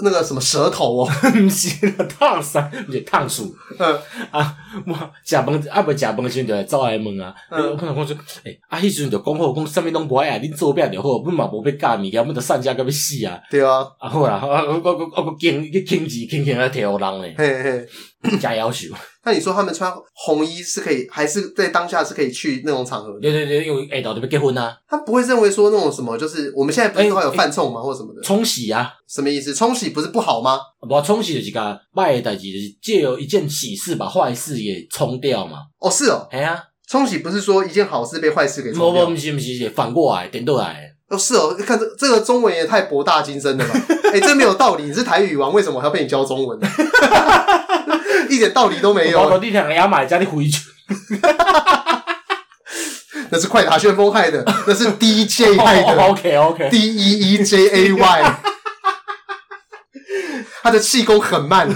[0.03, 3.99] 那个什么舌头哦， 不是烫死，不是烫树，嗯。
[4.29, 4.55] 啊，
[4.85, 4.93] 我
[5.25, 7.71] 食饭啊不食饭时就来走来问啊，嗯。
[7.71, 14.51] 我可能讲说，诶，啊，迄时阵就讲好，讲啥物拢无爱啊，恁做饼就好，阮嘛无要教物件，阮就散家甲要死啊，对啊，啊好啦，我
[14.83, 17.87] 我我我我经去倾字倾倾来替互人咧，嘿嘿，
[18.39, 18.87] 加要求。
[19.23, 23.19] 那你说他们穿红衣是可以，还是在当下是可以去那种场合？
[23.21, 24.75] 对对对，因为哎，到底要结婚啊？
[24.87, 28.21] 他不会认为说那种什么，就是我们现在不是都还有犯冲吗，或者什么的？
[28.21, 28.91] 冲洗啊？
[29.07, 29.53] 什么意思？
[29.53, 30.59] 冲洗不是不好吗？
[30.79, 35.59] 不，冲洗就是个坏的代志，就是借由一件喜事把坏事也冲掉嘛。
[35.79, 39.05] 哦，是哦，哎呀，冲洗不是说一件好事被坏事给冲掉？
[39.05, 40.87] 不不，不是不是，反过来，颠倒来。
[41.09, 43.73] 哦，是哦，看这这个中文也太博大精深了吧？
[44.13, 44.85] 哎，这没有道理。
[44.85, 46.67] 你是台语王，为什么还要被你教中文呢？
[48.29, 49.21] 一点道理都没有。
[49.21, 50.59] 我你两个牙买加你回去，
[53.29, 56.03] 那是快打旋风害的，那是 DJ 害的。
[56.03, 58.35] OK OK，D E E J A Y，
[60.61, 61.69] 他的气功很慢，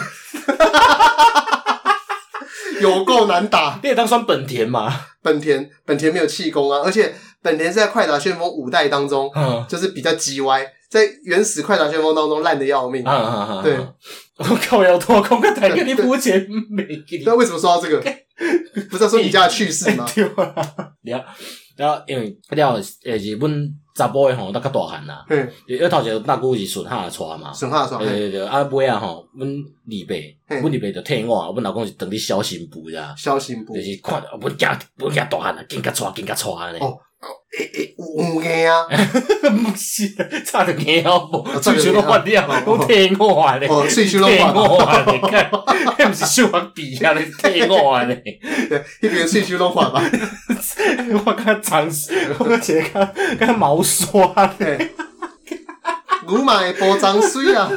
[2.80, 3.80] 有够难打。
[3.82, 5.02] 你也当算本田嘛？
[5.22, 10.66] 本田本田没有气功啊，而且本田是在快打旋风五代当中，嗯，就是比较鸡歪。
[10.96, 13.62] 在原始快打旋风当中烂的要命，啊啊啊！
[13.62, 13.76] 对，
[14.40, 15.42] 我靠，要脱空？
[15.42, 16.88] 个台跟你肤浅美。
[17.26, 18.02] 那为什么说到这个？
[18.90, 20.06] 不是要说你家的趣事吗？
[20.16, 21.26] 对啊，然后
[21.76, 30.16] 然后因为了呃日本查甫的吼都较大汉呐，嗯，一头一大姑是顺下娶嘛，顺下娶，对对对，啊尾啊吼，阮二伯，
[30.48, 33.74] 阮二伯就替我，阮老公是当你小新妇呀，小新妇。
[33.76, 34.68] 就是看，阮惊
[34.98, 36.80] 阮惊大汉啊，紧甲娶，紧甲娶安尼。
[36.80, 36.98] 诶诶，
[37.98, 38.86] 有硬啊！
[39.42, 40.14] 不是，
[40.46, 41.44] 差点硬好不？
[41.62, 43.68] 喙须拢发了，拢听我话咧。
[43.90, 48.22] 喙须拢发了，你看，迄毋是小学毕业咧，听我咧。
[48.70, 50.04] 对，迄边喙须拢发吧？
[51.26, 51.88] 我刚长，
[52.40, 54.92] 我直接看，看毛刷咧。
[56.28, 57.70] 牛嘛会保脏水啊！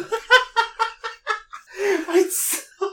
[2.08, 2.86] 哎操！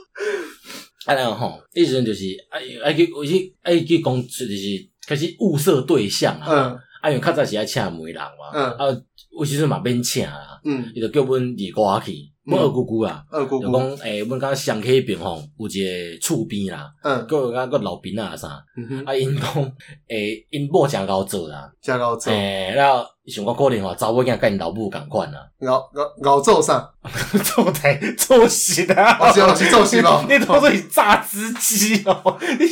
[1.05, 4.94] 啊，然后吼，意思就是，哎，哎去，我去，哎去讲，就是。
[5.07, 9.01] 开始物色对象啊，嗯，啊，因为较早是爱请媒人嘛，嗯，啊，
[9.37, 12.13] 有时阵嘛免请啦，嗯，伊就叫阮二哥去。
[12.45, 13.65] 阮二姑姑啊，二姑姑。
[13.65, 18.63] 就讲诶，阮刚乡下边吼有一个厝边啦，嗯，个个个老兵啊啥，
[19.03, 19.63] 啊因讲
[20.07, 26.87] 诶，因某诚贤做啦，诚贤做，诶，然后想讲可能吼查某囝甲因老母共款啊，熬熬熬做啥？
[27.43, 32.67] 做台做戏啊，我是是做戏咯， 你当做是榨汁机哦， 你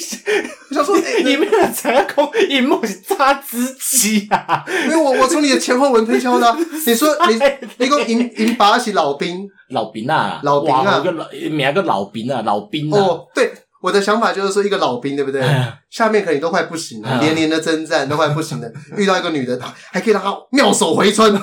[0.75, 4.63] 想说你们才讲因某是榨汁机啊？
[4.85, 7.35] 因为我我从你的前后文推敲的，你说你
[7.77, 9.47] 你讲银银爸是老兵。
[9.69, 12.99] 老兵啊，老兵啊，一个老名个老兵啊，老兵啊。
[12.99, 13.51] 哦，对，
[13.83, 15.43] 我的想法就是说，一个老兵，对不对？
[15.89, 21.33] 下面可能都快不行了，连年的征战都快不行了， 遇到一个女的，打还可以让她妙手回春。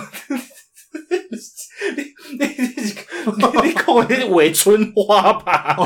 [2.38, 2.94] 你你你
[3.68, 5.76] 你搞的是伪春花吧？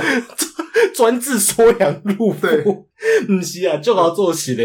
[0.95, 2.87] 专治缩阳入腹，
[3.27, 4.63] 不是啊，就好做事的。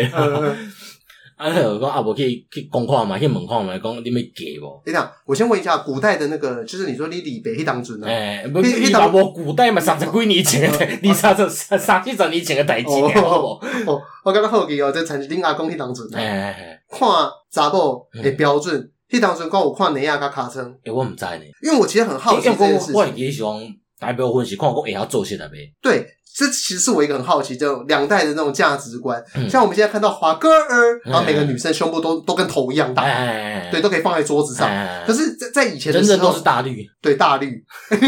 [1.39, 4.83] 啊，我讲啊，无去去讲看嘛，去问看嘛，讲你们给无？
[4.85, 8.07] 你讲，我先问一下，古代的那个，就是你说你李白迄当阵呢？
[8.07, 12.89] 哎，不，你老无古代嘛，三十几年前的， 你三十三三几十年前的代志？
[12.89, 13.57] 哦，
[14.25, 16.05] 我感觉好奇哦，这才是恁阿公迄当阵。
[16.13, 17.07] 哎哎哎，看
[17.49, 20.65] 查某的标准，迄当阵讲有看内亚甲尻川。
[20.83, 22.95] 诶，我毋知呢，因为我其实很好奇这件事情。
[22.95, 23.55] 我也喜欢
[23.97, 25.73] 代表分析，看讲会晓做些啥呗？
[25.81, 26.05] 对。
[26.35, 29.21] 这其实是我一个很好奇，这种两代的那种价值观。
[29.35, 34.67] 嗯、像我们现在看到华歌儿，然后每个女生胸部都都跟头一样大，哎、对，都可以放在桌子上。
[34.67, 37.61] 哎、可是，在在以前的时候，人人都是大绿，对，大绿。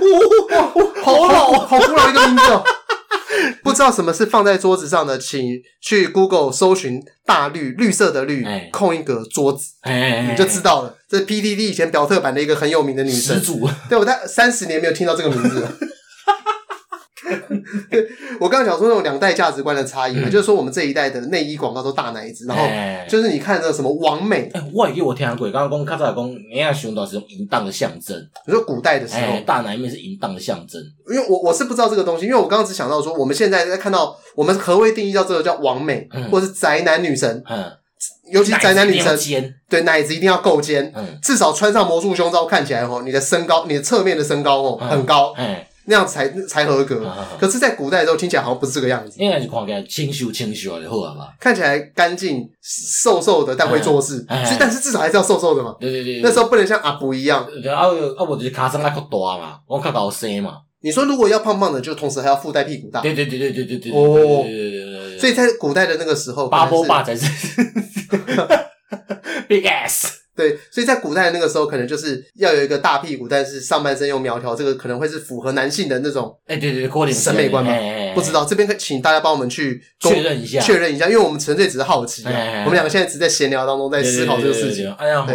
[1.02, 2.62] 好老，好古老一个名字哦。
[3.62, 10.94] 不知道什么是放在桌子上的，请去 Google 搜寻“大绿”，绿色的绿，哎、空一格桌子，哎、你就知道了。
[11.08, 13.40] 这是 PDD 以前表特版的一个很有名的女生。
[13.88, 15.72] 对，我在三十年没有听到这个名字了。
[17.90, 18.06] 对，
[18.40, 22.62] 我刚刚讲说那种两代价值观的差异嘛，嗯、就是说我们这一代的内衣广告都大奶子，然后
[23.08, 28.16] 就是你看那个什么王美，哎、欸，我也给我听过，刚刚讲，刚才讲，人家熊岛是用淫荡的象征。
[28.46, 37.70] 你说古代的时候，欸、大奶面是淫荡的象征，因为我我是不知道这个东西，因为我刚刚只想到说，我们现在在看到我们何谓定义叫这个叫王美，嗯、或者是宅男女神，嗯，
[38.32, 45.46] 尤其宅男女神，对，奶子一定要够尖，嗯，至少穿上魔术胸罩看起来哦，你的身高，你的侧面的身高哦很高，嗯。
[45.46, 45.56] 嗯
[45.90, 47.04] 那样才才合格，
[47.38, 49.16] 可是，在古代的时候听起来好像不是这个样子。
[49.18, 51.34] 应该是看起来清秀清秀的，好吧？
[51.40, 54.24] 看起来干净、瘦瘦的，但会做事。
[54.28, 55.74] 所以，但是至少还是要瘦瘦的嘛。
[55.80, 56.20] 对对对。
[56.22, 57.42] 那时候不能像阿布一样。
[57.42, 58.24] 啊啊！
[58.24, 60.58] 我就是卡身还较大嘛，我较高身嘛。
[60.82, 63.00] 你说如果要胖胖的，就同时还要附带屁股大。
[63.00, 63.92] 对对对对对对对。
[63.92, 64.46] 哦。
[65.18, 67.26] 所以在古代的那个时候，八波霸才是
[69.48, 70.16] big ass。
[70.36, 77.70] 对，所以在古代的那个时候，可能就是要有一个大屁股，但是上半身又苗条，这个可能会是符合男性的那种，哎，对对对，审美观嘛。
[78.14, 82.30] 不知道这边可请大家帮我们去确认一下，确认一下，因为我们纯粹只是好奇，我
[82.66, 84.90] 们两个现在只在闲聊当中在思考这个事情。
[84.94, 85.26] 哎呀，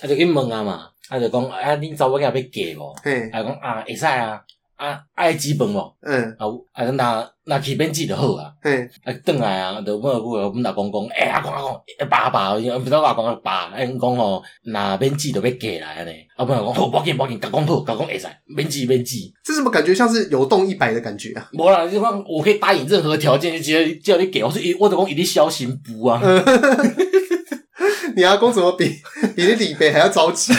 [0.00, 2.94] 他就去问啊嘛，他就讲，哎，你找我给他要给无？
[3.02, 4.40] 哎，讲啊，会使啊。
[4.76, 5.96] 啊，爱基本无？
[6.02, 8.52] 嗯，啊，啊，那那去边记就好啊。
[8.62, 16.12] 嗯，啊，转来啊，就问个阮老公讲，哎，阿公阿公，爸爸，不知道阿公阿爸，哎，讲吼，那边记就要过来安尼。
[16.36, 19.32] 啊，不然讲，好，报警报警，甲讲好，甲讲会使，免记免记。
[19.42, 19.94] 这怎么感觉？
[19.94, 21.48] 像是有动一百的感觉啊？
[21.54, 26.20] 无啦，就讲我可以答应任何条件，就直接叫你给我，说一，我就讲一定小心不啊。
[28.14, 28.88] 你阿公怎么比
[29.34, 30.52] 比你李白还要着急？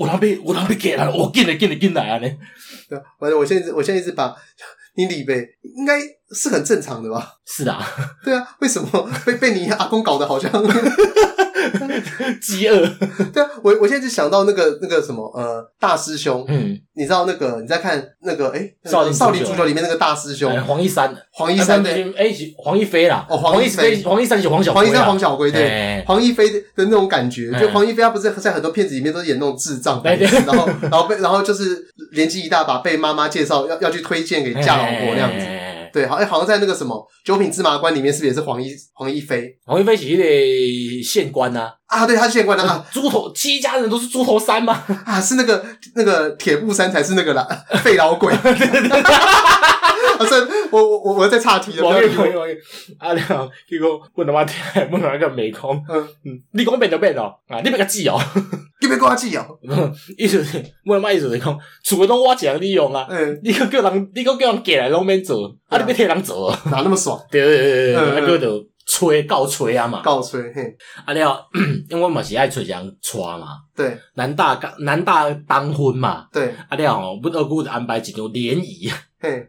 [0.00, 2.16] 我那边我那边给了，我进来进来进来啊！
[2.16, 2.28] 呢，
[2.88, 4.34] 对，反正我现在我现在一直把
[4.96, 5.46] 你李呗
[5.76, 6.00] 应该
[6.34, 7.34] 是很正常的吧？
[7.46, 7.78] 是的，
[8.24, 10.50] 对啊，为什么被被你阿公搞得好像？
[12.40, 12.86] 饥饿，
[13.32, 35.46] 对啊，我我现在就想到那个那个什么呃大师兄，嗯，你知道那个你在看那个哎少林少林足球里面那个大师兄黄一山，黄一山的哎黄一飞啦，哦黄一飞黄一山是黄小黄一山黄小龟对，黄一飞的那种感觉，就黄一飞他不是在很多片子里面都是演那种智障，然后然后被然后就是年纪一大把被妈妈介绍要要去推荐给嫁老婆那样子。
[35.92, 39.48] 对，好，哎，好像在那个什么《九品芝麻官》里面，是不是也是黄一黄一飞？
[39.66, 41.70] 黄一飞是那个县官呐。
[41.86, 42.84] 啊，对，他是县官啊。
[42.92, 44.82] 猪头七家人都是猪头山吗？
[45.04, 45.64] 啊，是那个
[45.94, 47.46] 那个铁布衫才是那个啦，
[47.82, 48.32] 废老鬼。
[50.18, 50.38] 对对对。
[50.48, 51.84] 啊，是，我我我在岔题了。
[51.84, 52.54] 王爷王爷王爷，
[52.98, 54.56] 啊，你好，结果问他妈听，
[54.90, 58.18] 问他个美工，嗯嗯，你讲变就变哦，啊，你别个记哦，
[58.80, 59.46] 你别跟我记哦。
[60.16, 67.20] 意思是问他妈意思是讲，厝个拢我讲你用啊，嗯，你个叫人，你个叫人过来拢免做，啊，你别替人做，哪那么爽？
[67.30, 70.76] 对对对对，那个就吹告吹啊嘛，告吹嘿。
[71.04, 71.46] 啊，你好，
[71.88, 78.90] 因为我嘛是爱吹这样吹嘛，对，男大刚男大当婚嘛，对，啊，你好，阮二姑就安排一场联谊。
[79.22, 79.46] 嘿，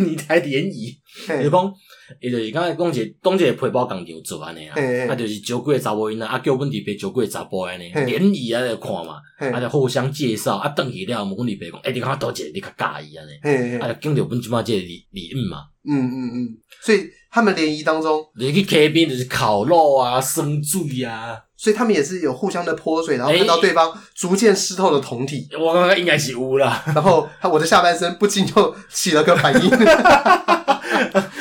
[0.00, 0.94] 你台联谊，
[1.42, 1.74] 你讲
[2.20, 4.74] 伊就是刚才讲一个讲一个皮包工厂做安尼啊，
[5.08, 16.48] 啊就是招几个查某囡仔，啊叫阮弟爸招几个查甫安尼，联谊啊来看嘛，啊就互相介绍，啊等去了，问阮弟爸讲，诶你看倒一个你较介意安尼，啊就拣着阮即摆即个礼礼物嘛，嗯嗯嗯，
[16.82, 29.70] 所以他们联谊当中，你去溪边就是烤肉啊、生水啊，所以他们也是有互相的泼水，然后看到对方逐渐湿透的酮体，我刚刚应该起污了，然后他我的下半身不禁就起了个反应。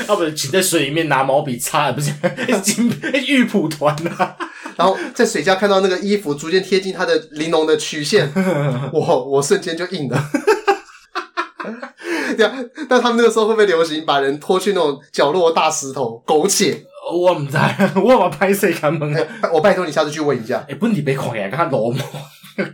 [0.08, 2.12] 要 不请在水里面拿毛笔擦，不是
[2.62, 2.94] 金
[3.26, 4.36] 玉蒲团呐。
[4.76, 8.32] 然后在水下看到那个衣服逐渐贴近他的玲珑的曲线，
[8.94, 10.24] 我我瞬间就硬了。
[12.38, 12.54] 对啊，
[12.90, 16.86] 那他们那个时候会不会流行把人拖去那种角落大石头苟且？
[17.12, 17.58] 我唔知，
[18.00, 19.50] 我话拍摄开门啊。
[19.54, 20.66] 我拜托你下次去问一下。
[20.70, 22.00] 哎，本地被看呀，看罗某。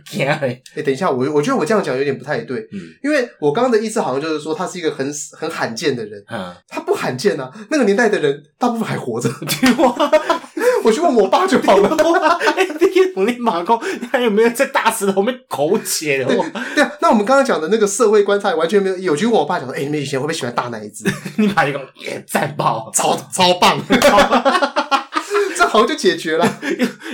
[0.04, 0.60] 惊哎！
[0.74, 9.94] 哎，等一下，我我觉得我这样讲有点不太对，嗯，因为我刚刚的意思好像就是说他是一个很很罕见的人，嗯，他不罕见啊，那个年代的人大部分还活着，对吗？
[10.88, 11.94] 我去问我爸就好了。
[12.56, 16.24] 哎，你我你马公，你还有没有在大石头里面苟且的？
[16.24, 16.36] 对
[16.74, 21.04] 对啊，那我们刚刚讲的那个社会观察完全没有，有去问我爸讲说，哎，你们以前会不会喜欢大奶子？
[21.36, 23.78] 你爸一个也赞爆，超超棒。
[25.68, 26.58] 好像就解决了，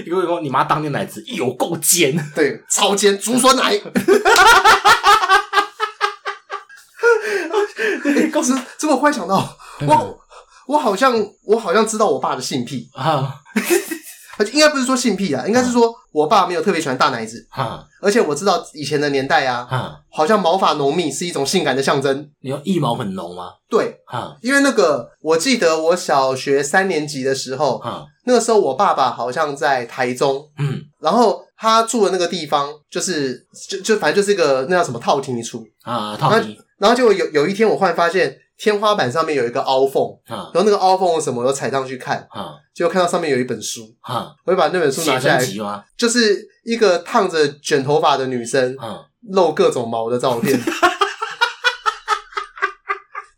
[0.07, 3.81] 因为说你妈当年奶子有够尖，对，超尖竹笋奶。
[8.33, 9.57] 公司这么快想到，
[9.87, 10.19] 我
[10.67, 12.89] 我好像我好像知道我爸的性癖。
[12.95, 13.35] 啊。
[14.53, 22.29] 应该不是说性癖啊，应该是说我爸没有特别喜欢大奶子，啊，而且我知道以前的年代啊，哈，好像毛发浓密是一种性感的象征。
[22.41, 23.51] 你要一毛很浓吗？
[23.71, 33.41] 对，啊，因为那个我记得我小学三年级的时候，啊，那个时候我爸爸好像在台中，嗯，然后他住的那个地方就是
[33.71, 35.65] 就就反正就是一个那叫什么套厅处。
[35.85, 38.37] 啊，套厅，然后就有有一天我忽然发现。
[38.57, 42.27] 天花板上面有一个凹缝，然后那个凹缝什么，我踩上去看，
[42.75, 43.83] 就看到上面有一本书，
[44.45, 48.77] 我就把那本书拿下来，就是一个烫着卷头发的女生，
[49.31, 50.59] 露各种毛的照片。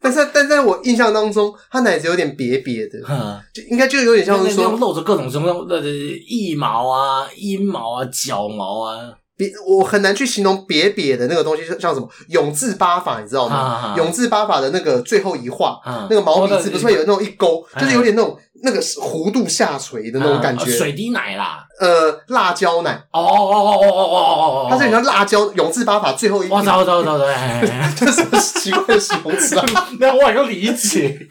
[0.00, 9.12] 但是，但在我印象当中，她奶子有点瘪瘪的，就应该就有点像是说露着各种什么的腋毛啊、阴毛啊、脚毛啊。
[9.36, 13.94] 别，我很难去形容瘪瘪的那个东西，像什么永字八法，你知道吗？
[13.96, 15.78] 永字八法的那个最后一画，
[16.08, 20.70] 那个毛笔字不是会有那种一勾，就是有点那种那个弧度下垂的那种感觉。
[20.70, 22.92] 水滴奶啦，呃，辣椒奶。
[23.12, 26.48] 哦哦哦哦哦哦哦，它是很像辣椒永字八法最后一。
[26.48, 27.16] 我操我操我操！
[27.96, 29.66] 这什么奇怪的形容词啊？
[30.00, 31.28] 那我还要理解。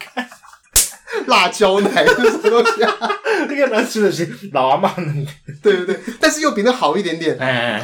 [1.28, 2.92] 辣椒奶是什么东西啊？
[3.48, 7.38] 那个难吃的是老阿妈那个，对对对，但是又比那好一点点。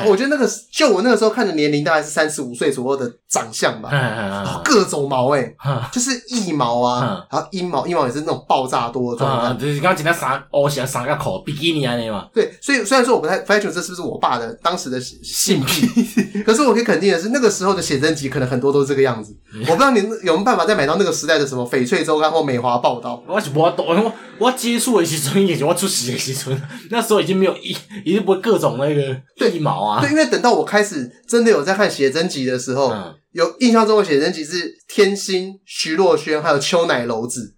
[0.06, 4.62] 我觉得那个就我那个时候看的年龄大概是三十五岁左右的长相吧。
[4.64, 5.54] 各种毛哎，
[5.92, 9.54] 就是腋毛啊，然后阴毛，阴毛也是那种爆炸多的状态。
[9.60, 12.28] 就是刚刚讲那三，哦，写三个口比基尼啊那嘛。
[12.34, 15.88] 对，所以虽然说我不太不太清楚这是不是我爸的当时的性癖，
[16.46, 19.36] 可是我可以肯定的是，那个时候的写真集可能很多都是这个样子。
[19.68, 23.21] 我不知道你有没有办法再买到那个时代的什么翡翠周刊或美华报道。
[23.28, 30.02] 我是无懂，我我接触的时阵，也是我出世的时阵，那时候已经没有一，已经不会各种那个对毛啊。
[30.02, 37.56] 对，因为等到我开始真的有在看写真集的时候，嗯、有印象中的写真集是天心、徐若瑄还有秋乃楼子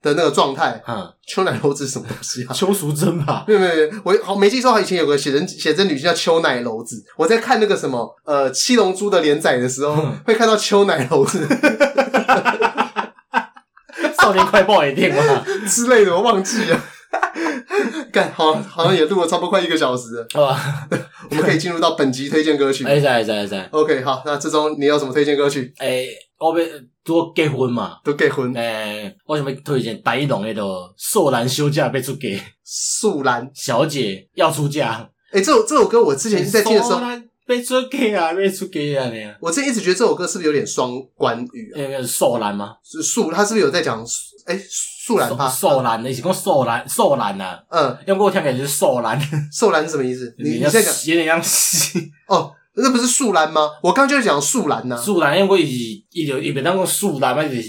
[0.00, 0.82] 的那个状态。
[0.88, 2.54] 嗯，秋乃楼子什么东西啊？
[2.54, 3.44] 邱淑贞吧？
[3.46, 7.04] 没有没有没有，我好没记错，以前有个写真写真女星叫秋乃楼子。
[7.18, 11.46] 我在看那个什么呃七龙珠的连载的时候，嗯、会看到秋乃楼子。
[14.20, 16.80] 少年快报也电话之类的，我忘记了。
[18.12, 20.26] 干，好，好像也录了差不多快一个小时了。
[20.32, 20.88] 好吧，
[21.30, 22.84] 我们可以进入到本集推荐歌曲。
[22.84, 23.68] 哎，在在在。
[23.72, 25.72] OK，好，那这周你有什么推荐歌曲？
[25.78, 26.04] 哎，
[26.38, 26.64] 我们
[27.04, 28.52] 都结婚嘛，都结婚。
[28.56, 35.08] 哎，我想要推荐白一龙那个素兰休假被出给，素兰小姐要出嫁。
[35.32, 37.00] 哎，这首这首歌我之前在听的时候。
[37.50, 39.34] 被出给啊，被出给啊，你啊！
[39.40, 41.82] 我之前一直觉得这首歌是不是有点双关语啊？
[41.82, 42.76] 那个素兰吗？
[42.84, 44.06] 是素，他是不是有在讲？
[44.46, 45.48] 哎，素兰吧？
[45.48, 46.88] 素兰，你是讲素兰？
[46.88, 47.58] 素兰呐？
[47.70, 49.20] 嗯，因为我听起来就是素兰。
[49.50, 50.32] 素兰是什么意思？
[50.38, 53.68] 你你在讲有点像西哦，那不是树兰吗？
[53.82, 54.96] 我刚就是讲树兰呐。
[54.96, 57.62] 树兰，因为我一一直一边当讲树兰嘛，就是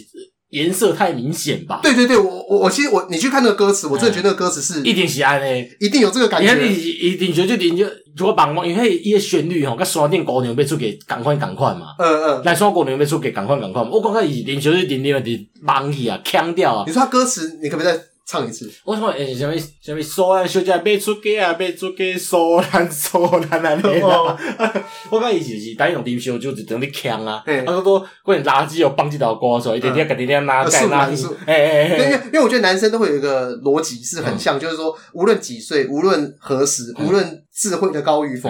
[0.51, 1.81] 颜色太明显吧？
[1.83, 7.85] 对对对，我我我其实我你去看那个歌词，我真的觉得那个歌词是一定喜爱呢，一定有这个感觉，你看你一定就就你就。
[8.17, 11.95] 如果绑因为伊个旋律吼，跟山顶姑娘要出给赶快赶快嘛。
[11.97, 13.89] 嗯嗯，来山姑娘要出嫁，共款共款。
[13.89, 16.83] 我感觉伊连续是点点的忙去啊，腔调啊。
[16.85, 18.71] 你说他歌词，你可不可以再唱一次。
[18.85, 19.09] 为什么？
[19.09, 20.01] 诶，什么什么？
[20.01, 23.89] 说啊，小姐别出价啊，别出价，说难说难难的。
[25.09, 27.43] 我讲伊是是单用点小就就等于强啊。
[27.45, 31.07] 他说说，关键垃圾又放几道歌出来，一点点，一点点拉盖拉。
[31.07, 31.15] 诶
[31.45, 38.49] 诶诶，因为因为我觉得男生都会有一个逻辑是很像，就是说，无论几岁，无论何时，无论智慧的高与否，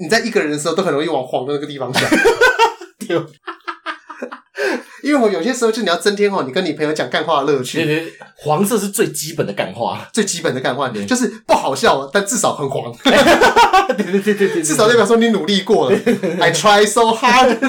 [0.00, 2.02] 你在一个人的时候，都很容易往黄的那个地方想。
[5.10, 7.84] 因为我有些时候就你要增添哦，你跟你朋友讲干话的乐趣。
[7.84, 12.92] 对对，黄色是最基本的干话，最基本的干话，就是不好笑，但至少很黄。
[13.02, 15.98] 对对对对对，至少代表说你努力过了。
[16.38, 17.58] I try so hard。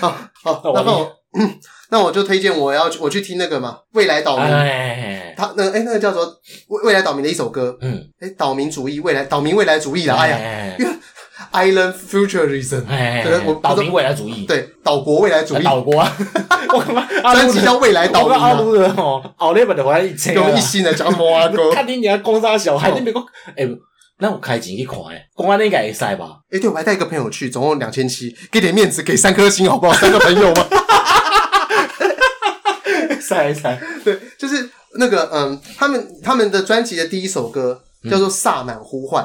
[0.00, 1.16] 好，好，那我，
[1.90, 4.46] 那我就推荐我要我去听那个嘛，未来岛民。
[5.36, 6.26] 他那哎，那个叫做
[6.68, 7.78] 未未来岛民的一首歌。
[7.80, 10.76] 嗯，哎，岛民主义，未来岛民未来主义的，哎呀。
[11.52, 15.98] Island Futurism，对，我岛民未来主义，对，岛国未来主义，岛国。
[16.00, 16.16] 啊，
[16.72, 21.70] 我他妈专辑叫未来岛民啊，阿鲁的哦，奥利本的话一切，用一心的讲什么啊哥？
[21.74, 23.24] 看你家公杀小孩，你别讲，
[23.56, 23.68] 哎，
[24.18, 26.38] 那我开钱去看诶，公安那应该会塞吧？
[26.50, 29.92] 哎，对，我还带一个朋友去，总共两千七，给点面子，给三颗星好不好？
[29.94, 30.66] 三个朋友嘛，
[33.20, 39.24] 塞一塞，对，就是那个嗯，他们他们的专辑的第一首歌叫做《萨满呼唤》。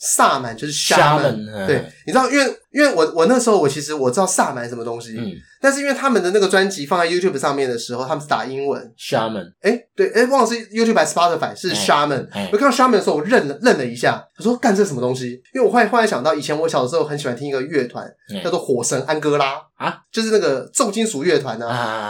[0.00, 5.30] 萨满就是 shaman，对，你知道，因为因为我我那时候我其实我知道萨满什么东西，嗯，
[5.60, 8.80] 但是因为他们的那个专辑放在 YouTube 上面的时候，他们是打英文。
[8.98, 15.32] shaman，哎，对，哎，忘了是 YouTube 还是 Spotify 是 shaman，我看到 shaman 的时候，我愣了愣了一下，我说干这什么东西？
[15.54, 18.10] 因为我后来忽然想到，以前我小时候很喜欢听一个乐团，
[18.42, 19.60] 叫做火神安哥拉。
[19.76, 21.66] 啊，就是那个重金属乐团呢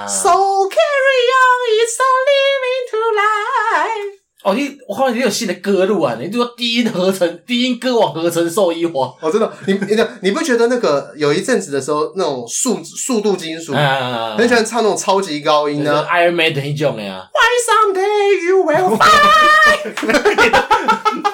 [0.09, 4.20] ，So carry on, it's a living to life。
[4.43, 6.17] 哦，你我后面也有新的歌路啊！
[6.19, 9.13] 你就说低音合成，低音歌王合成受益化。
[9.21, 17.29] 哦，真的，你你你不觉得那个有一阵子的时候，那种速速度金属，很喜欢唱那种超级高音呢？Iron Maiden 一种的呀。
[17.35, 19.21] Why someday you will find？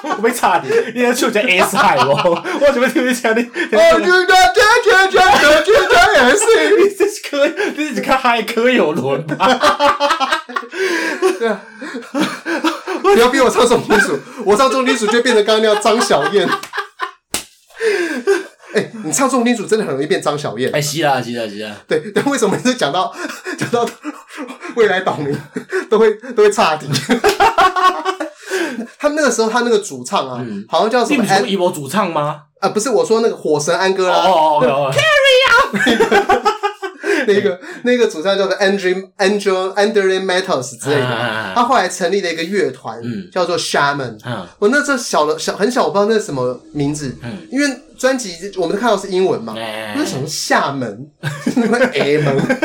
[0.03, 2.43] 我没插你，你要唱只 S 海哦！
[2.59, 3.41] 我怎么听不见你？
[3.41, 6.45] 哦，你的天天天天天天也是，
[6.77, 9.33] 你这是可以，你只看嗨歌有轮吧？
[11.39, 11.61] 对啊。
[13.15, 16.47] 不要逼我唱重金属， 我唱重金属就变成刚刚那样张小燕。
[18.73, 20.69] 哎、欸，你唱重金属真的很容易变张小燕。
[20.73, 21.71] 哎、欸，是啦，是啦，是啦。
[21.87, 23.13] 对，但为什么每次讲到
[23.57, 23.87] 讲到
[24.75, 25.35] 未来岛民
[25.89, 26.87] 都会都会岔题？
[28.99, 31.25] 他那个时候，他那个主唱啊，嗯、好像叫什么？
[31.25, 32.41] 是一波主唱吗？
[32.59, 34.15] 啊、呃，不是，我说那个火神安哥拉。
[34.15, 36.26] 哦哦哦，Carry on。
[37.27, 42.99] 那个那个主唱叫做 Andrew Andrew Andrew Matos 之类的，他后来成立了一个乐团，
[43.31, 44.17] 叫做 Shaman。
[44.57, 47.15] 我那时候小了小很小，我不知道那是什么名字，
[47.51, 47.67] 因为
[47.97, 49.53] 专辑我们都看到是英文嘛，
[49.95, 51.07] 那什么厦门，
[51.53, 52.57] 什么 A 门，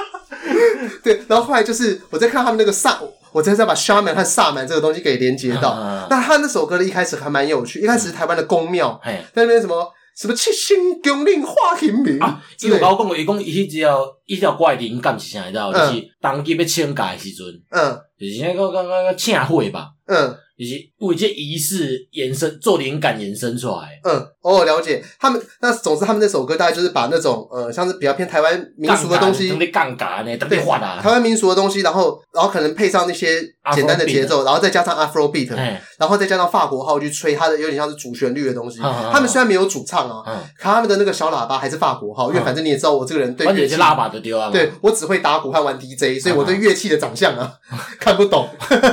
[1.02, 2.98] 对，然后后来就是我在看他们那个萨，
[3.32, 6.06] 我才在把 Shaman 和萨满这个东西给连接到。
[6.10, 9.92] 那他那首歌的一开始还蛮有趣，一开始是台湾的宫庙在那边什么。
[10.20, 12.44] 什么七星降临花形明啊？
[12.60, 15.46] 伊有甲我讲过，伊讲伊迄条伊条怪灵感是啥？
[15.46, 15.72] 你知道？
[15.72, 20.36] 就是当机要请假诶时阵，嗯，就是那个刚刚个请会吧，嗯。
[20.60, 25.02] 以及为这仪式延伸做灵感延伸出来，嗯，哦，了解。
[25.18, 25.40] 他们。
[25.62, 33.40] 那总之，他们那首歌大概就是把那种呃，像是比较偏台湾民俗的东西，特别杠杆呢，特别换啊，台湾民俗的东西，然后然后可能配上那些
[33.74, 35.50] 简单的节奏，然后再加上 Afro beat，
[35.98, 38.80] 然后再加上法国号去吹它的有点像是主旋律的东西。
[38.80, 40.22] 他们虽然没有主唱啊，
[40.58, 47.52] 可他们的那个小喇叭还是法国号，因为反正你也知道我这个人对乐器喇叭都丢啊，对我只会打鼓和玩 DJ，所以我对乐器的长相啊
[47.98, 48.48] 看不懂。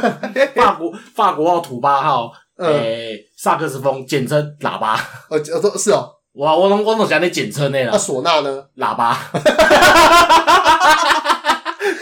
[0.56, 2.32] 法国法国号土八号。
[2.58, 4.96] 诶，萨克斯风简称喇叭。
[5.30, 6.10] 呃，呃，是哦。
[6.34, 7.90] 我我拢我拢讲你简称的啦。
[7.92, 8.64] 那唢呐呢？
[8.78, 9.18] 喇叭。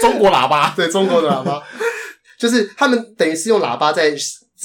[0.01, 0.73] 中国喇叭。
[0.75, 1.61] 对，中国的喇叭，
[2.39, 4.13] 就是他们等于是用喇叭在。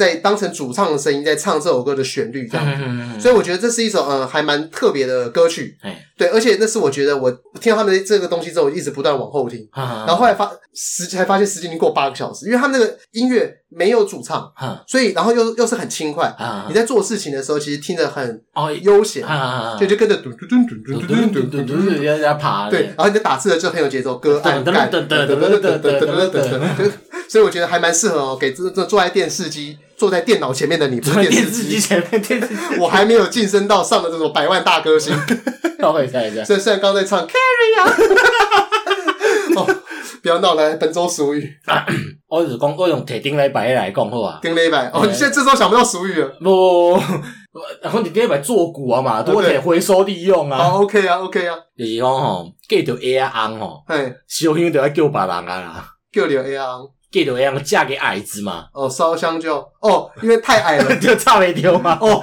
[0.01, 2.65] 在当成主唱的声音在唱这首歌的旋律这样。
[2.67, 5.77] 子，所以我觉得这是一首嗯还蛮特别的歌曲。
[6.17, 7.31] 对，而且那是我觉得我
[7.61, 14.51] 听到他们的这个东西之后，一直不断往后听，然后后来发时才发现时间已经过八个小时，因为他们那个音乐没有主唱，
[14.87, 16.35] 所以然后又又是很轻快，
[16.69, 18.43] 你在做事情的时候其实听着很
[18.83, 19.23] 悠闲，
[19.79, 24.91] 就就跟着嘟嘟嘟嘟嘟嘟嘟嘟嘟在在爬，对，然后你在打字的时候很有节奏，歌按感，
[27.31, 29.79] 所以我觉得还蛮适合哦，给这这坐在电视机。
[29.97, 35.15] 坐在电脑前面的你，不是电视机前面， 电视机，我还没有晋升到上的这种百万大歌星。
[35.79, 39.67] 稍微看一下，所以虽然刚在唱 Carry on，哦，
[40.23, 41.53] 不要闹，来本周俗语。
[42.29, 44.89] 我是讲我用铁钉来摆来讲好啊，钉来摆。
[44.89, 46.29] 哦，你现在这时候想不到俗语了。
[46.41, 46.99] 不，
[47.85, 50.57] 然后你第一摆做股啊嘛，都可以回收利用啊。
[50.57, 51.55] 好，OK 啊，OK 啊。
[51.77, 56.89] 就是讲吼，嫁着 A 啊翁吼，嘿，烧香就要叫别人啊啦，叫着 A 啊翁，
[57.65, 58.67] 嫁给矮子嘛。
[58.73, 61.99] 哦，烧香就哦，因为太矮了 就差没丢嘛。
[62.01, 62.23] 哦，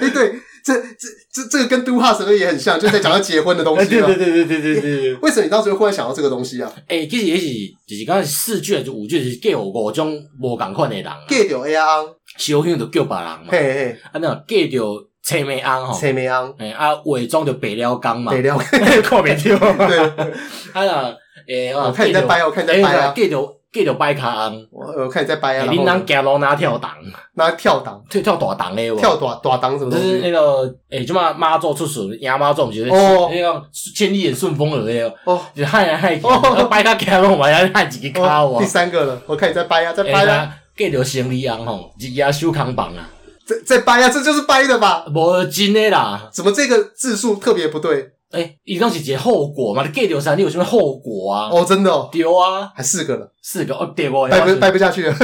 [0.00, 0.34] 诶对。
[0.64, 3.88] 这这这这个跟都哈什么也很像，就在讲到结婚的东西。
[3.96, 5.14] 对对对对对对对。
[5.14, 6.70] 为什么你当时会忽然想到这个东西啊？
[6.86, 7.46] 哎，其实也是
[7.86, 11.04] 就是刚才四句还是五句是嫁五种无共款的人。
[11.26, 12.04] 嫁着 A 啊，
[12.36, 13.44] 烧香就叫别人嘛。
[13.48, 13.98] 嘿嘿。
[14.12, 15.98] 啊，那嫁着青梅翁吼。
[15.98, 16.54] 青梅翁。
[16.58, 18.32] 哎啊，伪装就白了工嘛。
[18.32, 18.62] 白了工。
[19.02, 19.56] 看没丢。
[19.58, 19.98] 对。
[19.98, 21.16] 啊那
[21.48, 23.14] 诶，我看你在掰，我看你在掰啊。
[23.16, 23.57] 嫁着。
[23.72, 25.66] 继续摆卡翁，我我看你在掰啊。
[25.70, 26.90] 你能行路哪跳档？
[27.34, 28.02] 哪跳档？
[28.08, 28.90] 跳跳大档嘞？
[28.96, 29.90] 跳大大档什么？
[29.90, 32.88] 就是那个诶，什么妈祖出世，爷妈祖不是？
[32.88, 33.62] 哦，那个
[33.94, 35.02] 千里眼顺风耳嘞？
[35.24, 36.26] 哦，就喊来喊去，
[36.70, 38.60] 摆卡行路嘛，要喊几个卡哇？
[38.60, 40.54] 第三个了，我看你在掰啊，在掰啊。
[40.76, 43.10] 继续行李昂吼，一夜收扛棒啊！
[43.44, 45.04] 在在掰啊，这就是掰的吧？
[45.12, 48.12] 无真的啦，怎么这个字数特别不对？
[48.32, 49.82] 诶，伊讲是一个后果嘛？
[49.82, 50.34] 你 get 掉啥？
[50.34, 51.48] 你有什么后果啊？
[51.50, 54.28] 哦，真的哦，丢啊，还四个了，四个哦，对我？
[54.28, 55.14] 掰不掰不下去了。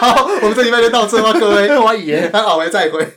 [0.00, 1.68] 好，我们这礼拜就到这吧，各位。
[1.78, 3.08] 我以为， 咱后回再会。